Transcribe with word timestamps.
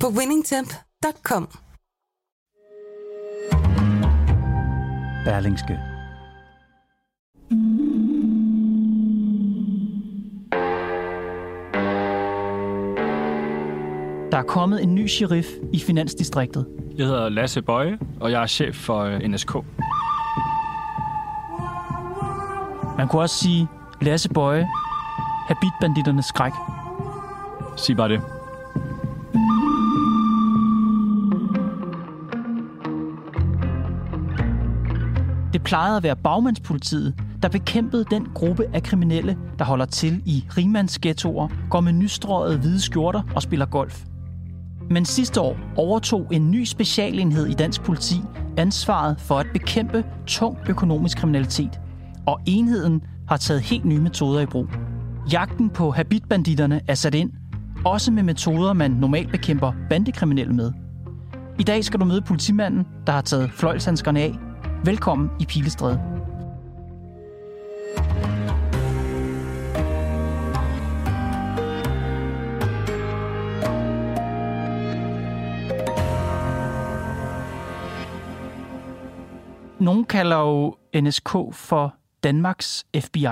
på 0.00 0.08
winningtemp.com. 0.08 1.48
Berlingske. 5.24 5.78
Der 14.32 14.38
er 14.38 14.46
kommet 14.46 14.82
en 14.82 14.94
ny 14.94 15.08
sheriff 15.08 15.46
i 15.72 15.80
Finansdistriktet. 15.80 16.66
Jeg 16.96 17.06
hedder 17.06 17.28
Lasse 17.28 17.62
Bøje, 17.62 17.98
og 18.20 18.30
jeg 18.30 18.42
er 18.42 18.46
chef 18.46 18.76
for 18.76 19.00
øh, 19.00 19.18
NSK. 19.20 19.54
Man 22.98 23.08
kunne 23.08 23.22
også 23.22 23.36
sige 23.36 23.68
Lasse 24.02 24.28
Bøje, 24.28 24.68
habitbanditternes 25.48 26.26
skræk. 26.26 26.52
Sig 27.76 27.96
bare 27.96 28.08
det. 28.08 28.35
Plejede 35.66 35.96
at 35.96 36.02
være 36.02 36.16
bagmandspolitiet, 36.16 37.14
der 37.42 37.48
bekæmpede 37.48 38.04
den 38.10 38.26
gruppe 38.34 38.64
af 38.74 38.82
kriminelle, 38.82 39.38
der 39.58 39.64
holder 39.64 39.84
til 39.84 40.22
i 40.24 40.44
rimandsghettoer, 40.56 41.48
går 41.70 41.80
med 41.80 41.92
nystrøget 41.92 42.58
hvide 42.58 42.80
skjorter 42.80 43.22
og 43.34 43.42
spiller 43.42 43.66
golf. 43.66 44.04
Men 44.90 45.04
sidste 45.04 45.40
år 45.40 45.56
overtog 45.76 46.26
en 46.30 46.50
ny 46.50 46.64
specialenhed 46.64 47.46
i 47.46 47.52
dansk 47.52 47.82
politi 47.82 48.16
ansvaret 48.56 49.20
for 49.20 49.38
at 49.38 49.46
bekæmpe 49.52 50.04
tung 50.26 50.58
økonomisk 50.68 51.18
kriminalitet. 51.18 51.80
Og 52.26 52.40
enheden 52.46 53.02
har 53.28 53.36
taget 53.36 53.62
helt 53.62 53.84
nye 53.84 54.00
metoder 54.00 54.40
i 54.40 54.46
brug. 54.46 54.68
Jagten 55.32 55.70
på 55.70 55.90
habitbanditterne 55.90 56.80
er 56.88 56.94
sat 56.94 57.14
ind, 57.14 57.32
også 57.84 58.12
med 58.12 58.22
metoder, 58.22 58.72
man 58.72 58.90
normalt 58.90 59.30
bekæmper 59.30 59.72
bandekriminelle 59.90 60.54
med. 60.54 60.72
I 61.58 61.62
dag 61.62 61.84
skal 61.84 62.00
du 62.00 62.04
møde 62.04 62.22
politimanden, 62.22 62.86
der 63.06 63.12
har 63.12 63.20
taget 63.20 63.50
fløjlshandskerne 63.50 64.20
af. 64.20 64.45
Velkommen 64.84 65.30
i 65.40 65.46
Pilestræde. 65.46 66.00
Nogle 79.80 80.04
kalder 80.04 80.36
jo 80.36 80.76
NSK 81.00 81.30
for 81.52 81.94
Danmarks 82.22 82.86
FBI. 83.00 83.26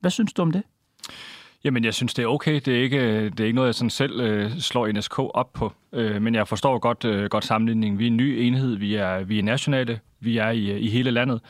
Hvad 0.00 0.10
synes 0.10 0.32
du 0.32 0.42
om 0.42 0.52
det? 0.52 0.62
Jamen, 1.66 1.84
jeg 1.84 1.94
synes, 1.94 2.14
det 2.14 2.22
er 2.22 2.26
okay. 2.26 2.60
Det 2.64 2.68
er 2.68 2.82
ikke, 2.82 3.24
det 3.24 3.40
er 3.40 3.44
ikke 3.44 3.54
noget, 3.54 3.66
jeg 3.66 3.74
sådan 3.74 3.90
selv 3.90 4.20
øh, 4.20 4.58
slår 4.58 4.92
NSK 4.92 5.18
op 5.18 5.52
på. 5.52 5.72
Øh, 5.92 6.22
men 6.22 6.34
jeg 6.34 6.48
forstår 6.48 6.78
godt, 6.78 7.04
øh, 7.04 7.28
godt 7.30 7.44
sammenligningen. 7.44 7.98
Vi 7.98 8.04
er 8.04 8.10
en 8.10 8.16
ny 8.16 8.22
enhed. 8.22 8.76
Vi 8.76 8.94
er, 8.94 9.24
vi 9.24 9.38
er 9.38 9.42
nationale. 9.42 10.00
Vi 10.20 10.38
er 10.38 10.50
i, 10.50 10.78
i 10.78 10.88
hele 10.88 11.10
landet. 11.10 11.40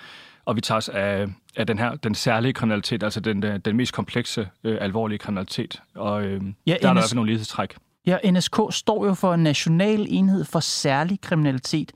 Og 0.44 0.56
vi 0.56 0.60
tager 0.60 0.76
os 0.76 0.88
af, 0.88 1.26
af 1.56 1.66
den 1.66 1.78
her, 1.78 1.94
den 1.94 2.14
særlige 2.14 2.52
kriminalitet, 2.52 3.02
altså 3.02 3.20
den, 3.20 3.42
den 3.42 3.76
mest 3.76 3.92
komplekse, 3.92 4.48
øh, 4.64 4.78
alvorlige 4.80 5.18
kriminalitet. 5.18 5.82
Og 5.94 6.24
øh, 6.24 6.42
ja, 6.66 6.70
der 6.72 6.74
er 6.74 6.76
NS... 6.76 6.80
der 6.82 6.92
hvert 6.92 7.04
fald 7.04 7.14
nogle 7.14 7.30
lighedstræk. 7.30 7.76
Ja, 8.06 8.18
NSK 8.30 8.56
står 8.70 9.06
jo 9.06 9.14
for 9.14 9.34
en 9.34 9.42
national 9.42 10.06
enhed 10.08 10.44
for 10.44 10.60
særlig 10.60 11.20
kriminalitet. 11.20 11.92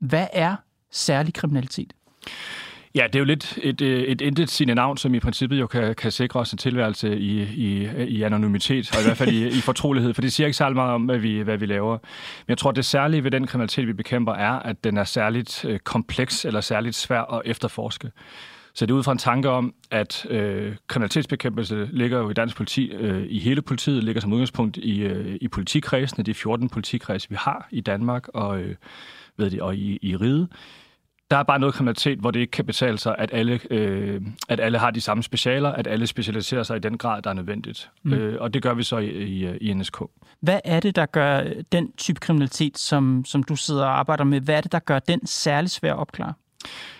Hvad 0.00 0.26
er 0.32 0.56
særlig 0.90 1.34
kriminalitet? 1.34 1.92
Ja, 2.96 3.06
det 3.06 3.14
er 3.14 3.18
jo 3.18 3.24
lidt 3.24 3.58
et, 3.62 3.80
øh, 3.80 4.02
et 4.02 4.20
intet 4.20 4.50
sine 4.50 4.74
navn, 4.74 4.96
som 4.96 5.14
i 5.14 5.20
princippet 5.20 5.60
jo 5.60 5.66
kan, 5.66 5.94
kan 5.94 6.12
sikre 6.12 6.40
os 6.40 6.52
en 6.52 6.58
tilværelse 6.58 7.18
i, 7.18 7.42
i, 7.42 7.88
i 8.08 8.22
anonymitet, 8.22 8.96
og 8.96 9.00
i 9.00 9.04
hvert 9.04 9.16
fald 9.16 9.32
i, 9.32 9.48
i 9.48 9.60
fortrolighed, 9.60 10.14
for 10.14 10.22
det 10.22 10.32
siger 10.32 10.46
ikke 10.46 10.56
særlig 10.56 10.76
meget 10.76 10.92
om, 10.92 11.02
hvad 11.02 11.18
vi, 11.18 11.40
hvad 11.40 11.58
vi 11.58 11.66
laver. 11.66 11.92
Men 11.92 12.48
jeg 12.48 12.58
tror, 12.58 12.70
det 12.70 12.84
særlige 12.84 13.24
ved 13.24 13.30
den 13.30 13.46
kriminalitet, 13.46 13.86
vi 13.86 13.92
bekæmper, 13.92 14.32
er, 14.32 14.52
at 14.52 14.84
den 14.84 14.96
er 14.96 15.04
særligt 15.04 15.64
øh, 15.64 15.78
kompleks 15.78 16.44
eller 16.44 16.60
særligt 16.60 16.94
svær 16.94 17.34
at 17.34 17.42
efterforske. 17.44 18.10
Så 18.74 18.86
det 18.86 18.92
er 18.92 18.96
ud 18.96 19.02
fra 19.02 19.12
en 19.12 19.18
tanke 19.18 19.48
om, 19.48 19.74
at 19.90 20.26
øh, 20.30 20.76
kriminalitetsbekæmpelse 20.86 21.88
ligger 21.92 22.18
jo 22.18 22.30
i 22.30 22.34
dansk 22.34 22.56
politi, 22.56 22.90
øh, 22.92 23.26
i 23.28 23.38
hele 23.38 23.62
politiet, 23.62 24.04
ligger 24.04 24.20
som 24.20 24.32
udgangspunkt 24.32 24.76
i, 24.76 25.00
øh, 25.00 25.38
i 25.40 25.48
politikredsene, 25.48 26.24
de 26.24 26.34
14 26.34 26.68
politikreds, 26.68 27.30
vi 27.30 27.36
har 27.38 27.68
i 27.70 27.80
Danmark 27.80 28.28
og, 28.28 28.60
øh, 28.60 28.74
ved 29.36 29.50
det, 29.50 29.60
og 29.60 29.76
i, 29.76 29.98
i 30.02 30.16
riget 30.16 30.48
der 31.30 31.36
er 31.36 31.42
bare 31.42 31.58
noget 31.58 31.74
kriminalitet, 31.74 32.18
hvor 32.18 32.30
det 32.30 32.40
ikke 32.40 32.50
kan 32.50 32.66
betale 32.66 32.98
sig, 32.98 33.14
at 33.18 33.30
alle, 33.32 33.60
øh, 33.70 34.20
at 34.48 34.60
alle 34.60 34.78
har 34.78 34.90
de 34.90 35.00
samme 35.00 35.22
specialer, 35.22 35.72
at 35.72 35.86
alle 35.86 36.06
specialiserer 36.06 36.62
sig 36.62 36.76
i 36.76 36.80
den 36.80 36.98
grad, 36.98 37.22
der 37.22 37.30
er 37.30 37.34
nødvendigt. 37.34 37.90
Mm. 38.02 38.12
Øh, 38.12 38.40
og 38.40 38.54
det 38.54 38.62
gør 38.62 38.74
vi 38.74 38.82
så 38.82 38.98
i, 38.98 39.08
i, 39.08 39.56
i 39.56 39.74
NSK. 39.74 40.02
Hvad 40.40 40.60
er 40.64 40.80
det, 40.80 40.96
der 40.96 41.06
gør 41.06 41.42
den 41.72 41.92
type 41.96 42.20
kriminalitet, 42.20 42.78
som, 42.78 43.24
som 43.24 43.42
du 43.42 43.56
sidder 43.56 43.84
og 43.84 43.98
arbejder 43.98 44.24
med, 44.24 44.40
hvad 44.40 44.54
er 44.54 44.60
det, 44.60 44.72
der 44.72 44.78
gør 44.78 44.98
den 44.98 45.26
særlig 45.26 45.70
svær 45.70 45.92
at 45.92 45.98
opklare? 45.98 46.32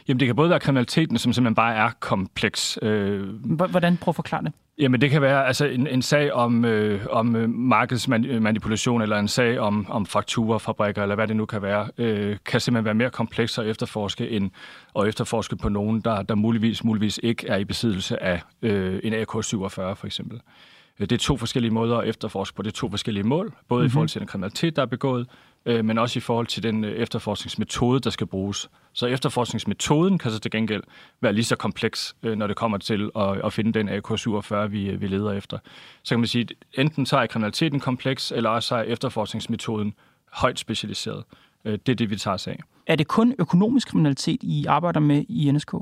Jamen, 0.09 0.21
det 0.21 0.27
kan 0.27 0.37
både 0.37 0.51
være 0.51 0.61
kriminaliteten, 0.61 1.19
som 1.19 1.33
simpelthen 1.33 1.55
bare 1.55 1.75
er 1.75 1.91
kompleks. 2.01 2.79
Øh, 2.83 3.23
Hvordan? 3.71 3.97
Prøv 3.97 4.11
at 4.11 4.17
forklare 4.17 4.45
det. 4.45 4.53
Jamen, 4.79 5.01
det 5.01 5.11
kan 5.11 5.23
være 5.23 5.47
altså 5.47 5.67
en, 5.67 5.87
en 5.87 6.03
sag 6.03 6.33
om, 6.33 6.65
øh, 6.65 7.07
om 7.11 7.37
øh, 7.37 7.51
markedsmanipulation, 7.51 9.03
eller 9.03 9.19
en 9.19 9.29
sag 9.29 9.59
om, 9.59 9.87
om 9.91 10.07
fakturafabrikker, 10.07 11.03
eller 11.03 11.15
hvad 11.15 11.29
det 11.29 11.37
nu 11.37 11.47
kan 11.47 11.63
være, 11.63 11.89
øh, 11.99 12.37
kan 12.45 12.61
simpelthen 12.61 12.85
være 12.85 12.95
mere 12.95 13.11
kompleks 13.11 13.59
at 13.59 13.67
efterforske, 13.67 14.29
end 14.31 14.51
at 14.99 15.07
efterforske 15.07 15.57
på 15.57 15.69
nogen, 15.69 16.01
der, 16.01 16.23
der 16.23 16.35
muligvis, 16.35 16.85
muligvis 16.85 17.21
ikke 17.23 17.49
er 17.49 17.57
i 17.57 17.65
besiddelse 17.65 18.23
af 18.23 18.43
øh, 18.63 19.01
en 19.05 19.13
AK-47, 19.13 19.67
for 19.67 20.05
eksempel. 20.05 20.41
Øh, 21.01 21.07
det 21.07 21.13
er 21.13 21.19
to 21.19 21.37
forskellige 21.37 21.73
måder 21.73 21.97
at 21.97 22.09
efterforske 22.09 22.57
på. 22.57 22.63
Det 22.63 22.71
er 22.71 22.77
to 22.77 22.91
forskellige 22.91 23.25
mål, 23.25 23.55
både 23.69 23.79
mm-hmm. 23.79 23.87
i 23.87 23.91
forhold 23.91 24.09
til 24.09 24.21
den 24.21 24.29
kriminalitet, 24.29 24.77
der 24.77 24.83
er 24.83 24.87
begået, 24.87 25.29
øh, 25.67 25.85
men 25.85 25.99
også 25.99 26.19
i 26.19 26.21
forhold 26.21 26.47
til 26.47 26.63
den 26.63 26.85
øh, 26.85 26.93
efterforskningsmetode, 26.93 28.01
der 28.01 28.11
skal 28.11 28.27
bruges. 28.27 28.71
Så 28.93 29.07
efterforskningsmetoden 29.07 30.19
kan 30.19 30.31
så 30.31 30.39
til 30.39 30.51
gengæld 30.51 30.83
være 31.21 31.33
lige 31.33 31.45
så 31.45 31.57
kompleks, 31.57 32.17
øh, 32.23 32.37
når 32.39 32.47
det 32.47 32.57
kommer 32.57 32.79
til 32.79 33.11
at, 33.17 33.45
at 33.45 33.53
finde 33.53 33.73
den 33.73 33.89
AK-47, 33.89 34.55
vi, 34.55 34.91
øh, 34.91 35.01
vi 35.01 35.07
leder 35.07 35.33
efter. 35.33 35.59
Så 36.03 36.15
kan 36.15 36.21
man 36.21 36.29
sige, 36.29 36.43
at 36.43 36.81
enten 36.81 37.07
så 37.07 37.17
er 37.17 37.27
kriminaliteten 37.27 37.81
kompleks, 37.81 38.33
eller 38.37 38.51
også 38.51 38.77
er 38.77 38.83
efterforskningsmetoden 38.83 39.95
højt 40.33 40.59
specialiseret. 40.59 41.25
Øh, 41.65 41.79
det 41.87 41.93
er 41.93 41.97
det, 41.97 42.11
vi 42.11 42.17
tager 42.17 42.35
os 42.35 42.47
af. 42.47 42.61
Er 42.87 42.97
det 42.97 43.09
kun 43.09 43.35
økonomisk 43.39 43.89
kriminalitet, 43.89 44.43
I 44.43 44.65
arbejder 44.69 45.01
med 45.01 45.25
i 45.29 45.51
NSK? 45.53 45.75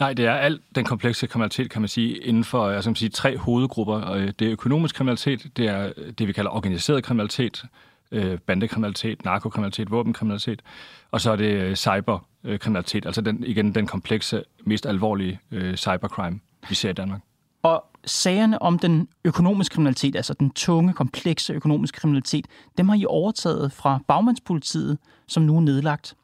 Nej, 0.00 0.12
det 0.12 0.26
er 0.26 0.32
alt 0.32 0.62
den 0.74 0.84
komplekse 0.84 1.26
kriminalitet, 1.26 1.70
kan 1.70 1.82
man 1.82 1.88
sige, 1.88 2.18
inden 2.18 2.44
for 2.44 2.70
jeg 2.70 2.82
skal 2.82 2.96
sige, 2.96 3.08
tre 3.08 3.36
hovedgrupper. 3.36 4.30
Det 4.38 4.42
er 4.42 4.52
økonomisk 4.52 4.94
kriminalitet, 4.94 5.46
det 5.56 5.66
er 5.68 5.92
det, 6.18 6.28
vi 6.28 6.32
kalder 6.32 6.50
organiseret 6.50 7.04
kriminalitet, 7.04 7.64
øh, 8.12 8.38
bandekriminalitet, 8.38 9.24
narkokriminalitet, 9.24 9.90
våbenkriminalitet, 9.90 10.62
og 11.10 11.20
så 11.20 11.30
er 11.30 11.36
det 11.36 11.44
øh, 11.44 11.76
cyberkriminalitet, 11.76 13.06
altså 13.06 13.20
den, 13.20 13.44
igen 13.46 13.74
den 13.74 13.86
komplekse, 13.86 14.42
mest 14.64 14.86
alvorlige 14.86 15.40
øh, 15.50 15.76
cybercrime, 15.76 16.40
vi 16.68 16.74
ser 16.74 16.90
i 16.90 16.92
Danmark. 16.92 17.20
Og 17.62 17.84
sagerne 18.04 18.62
om 18.62 18.78
den 18.78 19.08
økonomiske 19.24 19.72
kriminalitet, 19.72 20.16
altså 20.16 20.34
den 20.34 20.50
tunge, 20.50 20.92
komplekse 20.92 21.52
økonomiske 21.52 22.00
kriminalitet, 22.00 22.46
dem 22.78 22.88
har 22.88 22.96
I 22.96 23.04
overtaget 23.08 23.72
fra 23.72 23.98
bagmandspolitiet, 24.08 24.98
som 25.26 25.42
nu 25.42 25.56
er 25.56 25.60
nedlagt. 25.60 26.14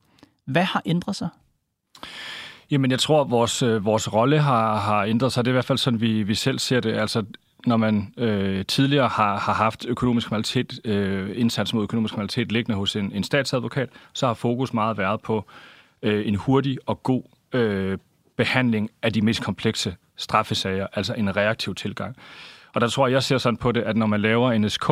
Hvad 0.46 0.64
har 0.64 0.82
ændret 0.87 1.16
sig? 1.16 1.28
Jamen, 2.70 2.90
jeg 2.90 2.99
tror, 2.99 3.20
at 3.20 3.31
vores, 3.31 3.62
øh, 3.62 3.84
vores 3.84 4.12
rolle 4.12 4.38
har, 4.38 4.76
har 4.76 5.05
ændret 5.05 5.32
sig. 5.32 5.44
Det 5.44 5.50
er 5.50 5.52
i 5.52 5.55
hvert 5.55 5.64
fald 5.64 5.78
sådan, 5.78 6.00
vi, 6.00 6.22
vi 6.22 6.34
selv 6.34 6.58
ser 6.58 6.81
det. 6.81 6.93
Altså, 6.93 7.25
når 7.66 7.76
man 7.76 8.14
øh, 8.16 8.64
tidligere 8.66 9.08
har, 9.08 9.38
har 9.38 9.52
haft 9.52 9.86
økonomisk 9.86 10.28
kriminalitet, 10.28 10.80
øh, 10.84 11.30
indsats 11.34 11.74
mod 11.74 11.82
økonomisk 11.82 12.14
kriminalitet 12.14 12.52
liggende 12.52 12.78
hos 12.78 12.96
en, 12.96 13.12
en 13.12 13.24
statsadvokat, 13.24 13.88
så 14.12 14.26
har 14.26 14.34
fokus 14.34 14.72
meget 14.72 14.98
været 14.98 15.20
på 15.20 15.44
øh, 16.02 16.28
en 16.28 16.34
hurtig 16.34 16.78
og 16.86 17.02
god 17.02 17.22
øh, 17.52 17.98
behandling 18.36 18.90
af 19.02 19.12
de 19.12 19.22
mest 19.22 19.42
komplekse 19.42 19.96
straffesager, 20.16 20.86
altså 20.92 21.14
en 21.14 21.36
reaktiv 21.36 21.74
tilgang. 21.74 22.16
Og 22.74 22.80
der 22.80 22.88
tror 22.88 23.06
jeg, 23.06 23.14
jeg 23.14 23.22
ser 23.22 23.38
sådan 23.38 23.56
på 23.56 23.72
det, 23.72 23.82
at 23.82 23.96
når 23.96 24.06
man 24.06 24.20
laver 24.20 24.52
en 24.52 24.70
SK, 24.70 24.90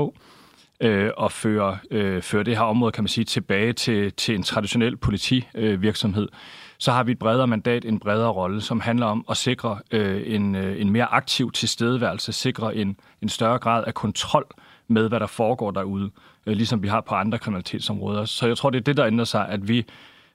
øh, 0.81 1.11
og 1.17 1.33
fører, 1.33 1.77
øh, 1.91 2.23
fører 2.23 2.43
det 2.43 2.57
her 2.57 2.65
område, 2.65 2.93
kan 2.93 3.05
man 3.05 3.09
sige, 3.09 3.25
tilbage 3.25 3.73
til, 3.73 4.13
til 4.13 4.35
en 4.35 4.43
traditionel 4.43 4.97
politivirksomhed, 4.97 6.29
øh, 6.33 6.39
så 6.79 6.93
har 6.93 7.05
vi 7.05 7.13
et 7.13 7.19
bredere 7.19 7.47
mandat, 7.47 7.85
en 7.85 7.99
bredere 7.99 8.29
rolle, 8.29 8.61
som 8.61 8.81
handler 8.81 9.07
om 9.07 9.25
at 9.31 9.37
sikre 9.37 9.79
øh, 9.91 10.35
en, 10.35 10.55
øh, 10.55 10.81
en 10.81 10.91
mere 10.91 11.05
aktiv 11.05 11.53
tilstedeværelse, 11.53 12.33
sikre 12.33 12.77
en, 12.77 12.97
en 13.23 13.29
større 13.29 13.59
grad 13.59 13.85
af 13.85 13.95
kontrol 13.95 14.47
med, 14.89 15.09
hvad 15.09 15.21
der 15.21 15.27
foregår 15.27 15.71
derude, 15.71 16.11
øh, 16.47 16.57
ligesom 16.57 16.83
vi 16.83 16.89
har 16.89 17.01
på 17.01 17.15
andre 17.15 17.39
kriminalitetsområder. 17.39 18.25
Så 18.25 18.47
jeg 18.47 18.57
tror, 18.57 18.71
det 18.71 18.79
er 18.79 18.83
det, 18.83 18.97
der 18.97 19.07
ændrer 19.07 19.25
sig, 19.25 19.49
at 19.49 19.69
vi, 19.69 19.87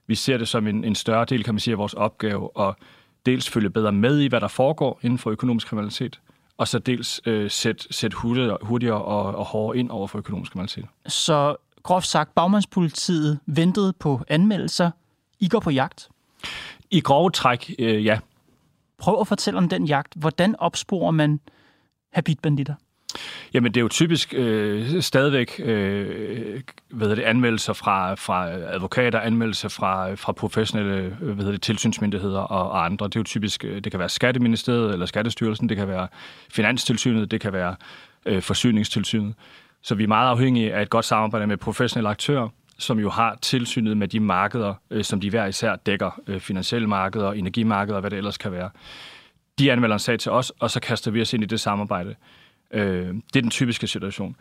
vi 0.08 0.16
ser 0.16 0.38
det 0.38 0.48
som 0.48 0.68
en, 0.68 0.84
en 0.84 0.96
større 0.96 1.26
del, 1.26 1.44
kan 1.44 1.54
man 1.54 1.60
sige, 1.60 1.72
af 1.72 1.78
vores 1.78 1.94
opgave, 1.94 2.50
at 2.60 2.76
dels 3.26 3.50
følge 3.50 3.70
bedre 3.70 3.92
med 3.92 4.20
i, 4.20 4.28
hvad 4.28 4.42
der 4.42 4.48
foregår 4.48 5.00
inden 5.02 5.20
for 5.20 5.30
økonomisk 5.30 5.68
kriminalitet, 5.68 6.20
og 6.58 6.68
så 6.68 6.80
dels 6.80 7.22
øh, 7.26 7.52
sætte 7.52 7.94
sæt 7.94 8.14
hurtigere, 8.14 8.58
hurtigere 8.62 9.02
og, 9.02 9.36
og 9.36 9.46
hårdere 9.46 9.78
ind 9.78 9.90
over 9.90 10.08
for 10.08 10.18
økonomisk 10.18 10.52
kriminalitet. 10.52 10.86
Så 11.08 11.56
groft 11.84 12.08
sagt, 12.08 12.36
bagmandspolitiet 12.36 13.40
ventede 13.46 13.94
på 13.94 14.22
anmeldelser. 14.28 14.92
I 15.40 15.48
går 15.48 15.60
på 15.60 15.70
jagt. 15.70 16.10
I 16.94 17.00
grove 17.00 17.30
træk, 17.30 17.76
øh, 17.80 18.06
ja. 18.06 18.20
Prøv 18.98 19.20
at 19.22 19.28
fortælle 19.28 19.58
om 19.58 19.70
den 19.70 19.86
jagt. 19.86 20.14
Hvordan 20.16 20.56
opsporer 20.60 21.12
man 21.12 21.40
habitbanditter? 22.14 22.74
Jamen, 23.54 23.72
det 23.72 23.80
er 23.80 23.82
jo 23.82 23.88
typisk 23.88 24.34
øh, 24.38 25.02
stadigvæk 25.02 25.62
øh, 25.64 26.62
hvad 26.90 27.10
det, 27.10 27.20
anmeldelser 27.20 27.74
fra, 27.74 28.14
fra 28.14 28.50
advokater, 28.50 29.20
anmeldelser 29.20 29.70
fra, 29.70 30.14
fra 30.14 30.32
professionelle 30.32 31.10
hvad 31.10 31.46
det, 31.46 31.62
tilsynsmyndigheder 31.62 32.40
og, 32.40 32.72
og 32.72 32.86
andre. 32.86 33.06
Det 33.06 33.16
er 33.16 33.20
jo 33.20 33.24
typisk, 33.24 33.66
øh, 33.66 33.84
det 33.84 33.92
kan 33.92 34.00
være 34.00 34.10
Skatteministeriet 34.10 34.94
eller 34.94 35.06
Skattestyrelsen, 35.06 35.70
det 35.70 35.78
kan 35.78 35.88
være 35.88 36.08
Finanstilsynet, 36.52 37.32
det 37.32 37.42
kan 37.42 37.54
være 37.54 37.76
øh, 38.26 38.42
Forsyningstilsynet. 38.42 39.34
Så 39.84 39.96
vi 39.96 40.04
er 40.04 40.08
meget 40.08 40.30
afhængige 40.30 40.74
af 40.74 40.82
et 40.82 40.90
godt 40.90 41.06
samarbejde 41.06 41.48
med 41.48 41.58
professionelle 41.58 42.10
aktører, 42.10 42.50
som 42.84 43.00
jo 43.00 43.10
har 43.10 43.38
tilsynet 43.42 43.98
med 43.98 44.08
de 44.08 44.20
markeder, 44.20 44.74
øh, 44.92 45.04
som 45.04 45.20
de 45.20 45.30
hver 45.30 45.46
især 45.46 45.76
dækker, 45.76 46.22
øh, 46.28 46.40
finansielle 46.40 46.88
markeder, 46.88 47.32
energimarkeder 47.32 47.96
og 47.96 48.02
hvad 48.02 48.12
det 48.12 48.18
ellers 48.18 48.38
kan 48.38 48.52
være. 48.52 48.70
De 49.60 49.72
anmelder 49.72 49.96
en 49.96 50.00
sag 50.00 50.20
til 50.20 50.32
os, 50.32 50.50
og 50.60 50.72
så 50.72 50.80
kaster 50.80 51.12
vi 51.12 51.22
os 51.22 51.34
ind 51.34 51.44
i 51.44 51.46
det 51.46 51.60
samarbejde. 51.60 52.16
Øh, 52.74 53.08
det 53.08 53.36
er 53.36 53.42
den 53.42 53.50
typiske 53.50 53.88
situation. 53.88 54.36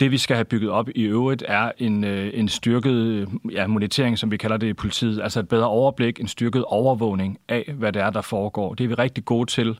Det, 0.00 0.10
vi 0.10 0.18
skal 0.18 0.36
have 0.36 0.44
bygget 0.44 0.70
op 0.70 0.88
i 0.94 1.02
øvrigt, 1.02 1.44
er 1.48 1.72
en, 1.78 2.04
øh, 2.04 2.30
en 2.34 2.48
styrket 2.48 2.92
øh, 2.92 3.26
ja, 3.52 3.66
monitering, 3.66 4.18
som 4.18 4.30
vi 4.30 4.36
kalder 4.36 4.56
det 4.56 4.66
i 4.66 4.72
politiet. 4.72 5.22
Altså 5.22 5.40
et 5.40 5.48
bedre 5.48 5.66
overblik, 5.66 6.20
en 6.20 6.28
styrket 6.28 6.64
overvågning 6.64 7.38
af, 7.48 7.74
hvad 7.74 7.92
det 7.92 8.02
er, 8.02 8.10
der 8.10 8.20
foregår. 8.20 8.74
Det 8.74 8.84
er 8.84 8.88
vi 8.88 8.94
rigtig 8.94 9.24
gode 9.24 9.50
til 9.50 9.78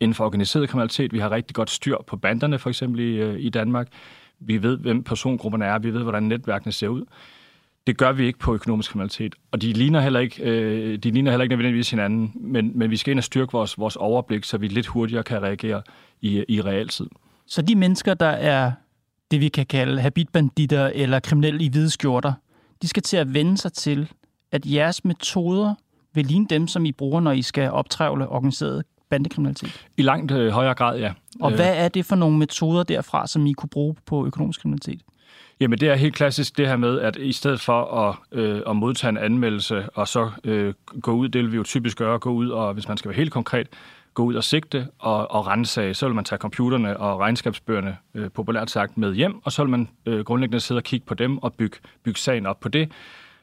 inden 0.00 0.14
for 0.14 0.24
organiseret 0.24 0.68
kriminalitet. 0.68 1.12
Vi 1.12 1.18
har 1.18 1.30
rigtig 1.30 1.54
godt 1.54 1.70
styr 1.70 1.96
på 2.06 2.16
banderne, 2.16 2.58
for 2.58 2.68
eksempel 2.68 3.00
i, 3.00 3.16
øh, 3.16 3.40
i 3.40 3.48
Danmark. 3.48 3.88
Vi 4.40 4.62
ved, 4.62 4.78
hvem 4.78 5.02
persongrupperne 5.02 5.64
er. 5.64 5.78
Vi 5.78 5.94
ved, 5.94 6.02
hvordan 6.02 6.22
netværkene 6.22 6.72
ser 6.72 6.88
ud. 6.88 7.04
Det 7.86 7.96
gør 7.96 8.12
vi 8.12 8.26
ikke 8.26 8.38
på 8.38 8.54
økonomisk 8.54 8.90
kriminalitet. 8.90 9.34
Og 9.52 9.62
de 9.62 9.72
ligner 9.72 10.00
heller 10.00 10.20
ikke, 10.20 10.42
øh, 10.42 10.98
de 10.98 11.10
ligner 11.10 11.30
heller 11.30 11.42
ikke 11.42 11.56
nødvendigvis 11.56 11.90
hinanden, 11.90 12.32
men, 12.34 12.78
men 12.78 12.90
vi 12.90 12.96
skal 12.96 13.10
ind 13.10 13.18
og 13.18 13.24
styrke 13.24 13.52
vores, 13.52 13.78
vores 13.78 13.96
overblik, 13.96 14.44
så 14.44 14.58
vi 14.58 14.68
lidt 14.68 14.86
hurtigere 14.86 15.22
kan 15.22 15.42
reagere 15.42 15.82
i, 16.20 16.44
i 16.48 16.60
realtid. 16.60 17.06
Så 17.46 17.62
de 17.62 17.74
mennesker, 17.74 18.14
der 18.14 18.26
er 18.26 18.72
det, 19.30 19.40
vi 19.40 19.48
kan 19.48 19.66
kalde 19.66 20.00
habitbanditter 20.00 20.90
eller 20.94 21.20
kriminelle 21.20 21.64
i 21.64 21.68
hvide 21.68 21.90
skjorter, 21.90 22.32
de 22.82 22.88
skal 22.88 23.02
til 23.02 23.16
at 23.16 23.34
vende 23.34 23.58
sig 23.58 23.72
til, 23.72 24.12
at 24.52 24.66
jeres 24.66 25.04
metoder 25.04 25.74
vil 26.14 26.26
ligne 26.26 26.46
dem, 26.50 26.68
som 26.68 26.84
I 26.84 26.92
bruger, 26.92 27.20
når 27.20 27.32
I 27.32 27.42
skal 27.42 27.70
optrævle 27.70 28.28
organiseret 28.28 28.84
bandekriminalitet? 29.10 29.86
I 29.96 30.02
langt 30.02 30.32
øh, 30.32 30.52
højere 30.52 30.74
grad, 30.74 30.98
ja. 30.98 31.12
Og 31.40 31.54
hvad 31.54 31.76
er 31.76 31.88
det 31.88 32.06
for 32.06 32.16
nogle 32.16 32.38
metoder 32.38 32.82
derfra, 32.82 33.26
som 33.26 33.46
I 33.46 33.52
kunne 33.52 33.68
bruge 33.68 33.96
på 34.06 34.26
økonomisk 34.26 34.60
kriminalitet? 34.60 35.00
Jamen, 35.60 35.78
det 35.78 35.88
er 35.88 35.94
helt 35.94 36.14
klassisk 36.14 36.56
det 36.56 36.68
her 36.68 36.76
med, 36.76 37.00
at 37.00 37.16
i 37.16 37.32
stedet 37.32 37.60
for 37.60 38.08
at, 38.08 38.16
øh, 38.32 38.62
at 38.66 38.76
modtage 38.76 39.08
en 39.08 39.16
anmeldelse, 39.16 39.88
og 39.90 40.08
så 40.08 40.30
øh, 40.44 40.74
gå 41.02 41.12
ud, 41.12 41.28
det 41.28 41.42
vil 41.42 41.52
vi 41.52 41.56
jo 41.56 41.62
typisk 41.62 41.98
gøre, 41.98 42.18
gå 42.18 42.30
ud, 42.30 42.48
og 42.48 42.74
hvis 42.74 42.88
man 42.88 42.96
skal 42.96 43.08
være 43.08 43.16
helt 43.16 43.32
konkret, 43.32 43.68
gå 44.14 44.24
ud 44.24 44.34
og 44.34 44.44
sigte 44.44 44.88
og, 44.98 45.30
og 45.30 45.46
rense 45.46 45.94
så 45.94 46.06
vil 46.06 46.14
man 46.14 46.24
tage 46.24 46.38
computerne 46.38 46.96
og 46.96 47.20
regnskabsbøgerne, 47.20 47.96
øh, 48.14 48.30
populært 48.30 48.70
sagt, 48.70 48.98
med 48.98 49.14
hjem, 49.14 49.44
og 49.44 49.52
så 49.52 49.62
vil 49.62 49.70
man 49.70 49.88
øh, 50.06 50.20
grundlæggende 50.20 50.60
sidde 50.60 50.78
og 50.78 50.84
kigge 50.84 51.06
på 51.06 51.14
dem 51.14 51.38
og 51.38 51.54
bygge, 51.54 51.76
bygge 52.02 52.20
sagen 52.20 52.46
op 52.46 52.60
på 52.60 52.68
det, 52.68 52.92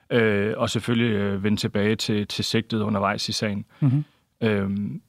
øh, 0.09 0.53
og 0.57 0.69
selvfølgelig 0.69 1.15
øh, 1.15 1.43
vende 1.43 1.57
tilbage 1.57 1.95
til, 1.95 2.27
til 2.27 2.45
sigtet 2.45 2.81
undervejs 2.81 3.29
i 3.29 3.31
sagen. 3.31 3.65
Mm-hmm. 3.79 4.03
Øhm, 4.41 5.01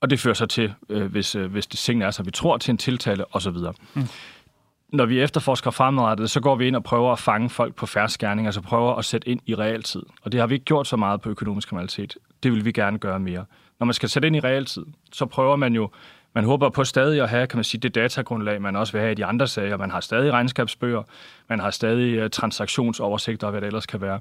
og 0.00 0.10
det 0.10 0.20
fører 0.20 0.34
så 0.34 0.46
til, 0.46 0.72
øh, 0.88 1.06
hvis, 1.06 1.34
øh, 1.34 1.50
hvis 1.50 1.66
det 1.66 1.78
tingene 1.78 2.04
er, 2.04 2.10
så 2.10 2.22
vi 2.22 2.30
tror, 2.30 2.56
til 2.56 2.72
en 2.72 2.78
tiltale 2.78 3.34
osv. 3.34 3.56
Mm. 3.94 4.02
Når 4.92 5.06
vi 5.06 5.20
efterforsker 5.20 5.70
fremadrettet, 5.70 6.30
så 6.30 6.40
går 6.40 6.56
vi 6.56 6.66
ind 6.66 6.76
og 6.76 6.84
prøver 6.84 7.12
at 7.12 7.18
fange 7.18 7.50
folk 7.50 7.74
på 7.74 7.86
færdskærning, 7.86 8.46
altså 8.46 8.60
prøver 8.60 8.94
at 8.94 9.04
sætte 9.04 9.28
ind 9.28 9.40
i 9.46 9.54
realtid. 9.54 10.02
Og 10.22 10.32
det 10.32 10.40
har 10.40 10.46
vi 10.46 10.54
ikke 10.54 10.64
gjort 10.64 10.86
så 10.86 10.96
meget 10.96 11.20
på 11.20 11.30
økonomisk 11.30 11.68
kriminalitet. 11.68 12.16
Det 12.42 12.52
vil 12.52 12.64
vi 12.64 12.72
gerne 12.72 12.98
gøre 12.98 13.20
mere. 13.20 13.44
Når 13.80 13.84
man 13.84 13.94
skal 13.94 14.08
sætte 14.08 14.26
ind 14.26 14.36
i 14.36 14.40
realtid, 14.40 14.82
så 15.12 15.26
prøver 15.26 15.56
man 15.56 15.74
jo, 15.74 15.90
man 16.34 16.44
håber 16.44 16.68
på 16.68 16.84
stadig 16.84 17.22
at 17.22 17.28
have, 17.28 17.46
kan 17.46 17.56
man 17.56 17.64
sige, 17.64 17.80
det 17.80 17.94
datagrundlag, 17.94 18.62
man 18.62 18.76
også 18.76 18.92
vil 18.92 19.00
have 19.00 19.12
i 19.12 19.14
de 19.14 19.24
andre 19.24 19.46
sager. 19.46 19.76
Man 19.76 19.90
har 19.90 20.00
stadig 20.00 20.32
regnskabsbøger, 20.32 21.02
man 21.48 21.60
har 21.60 21.70
stadig 21.70 22.14
øh, 22.14 22.30
transaktionsoversigter 22.30 23.46
og 23.46 23.50
hvad 23.50 23.60
det 23.60 23.66
ellers 23.66 23.86
kan 23.86 24.00
være. 24.00 24.20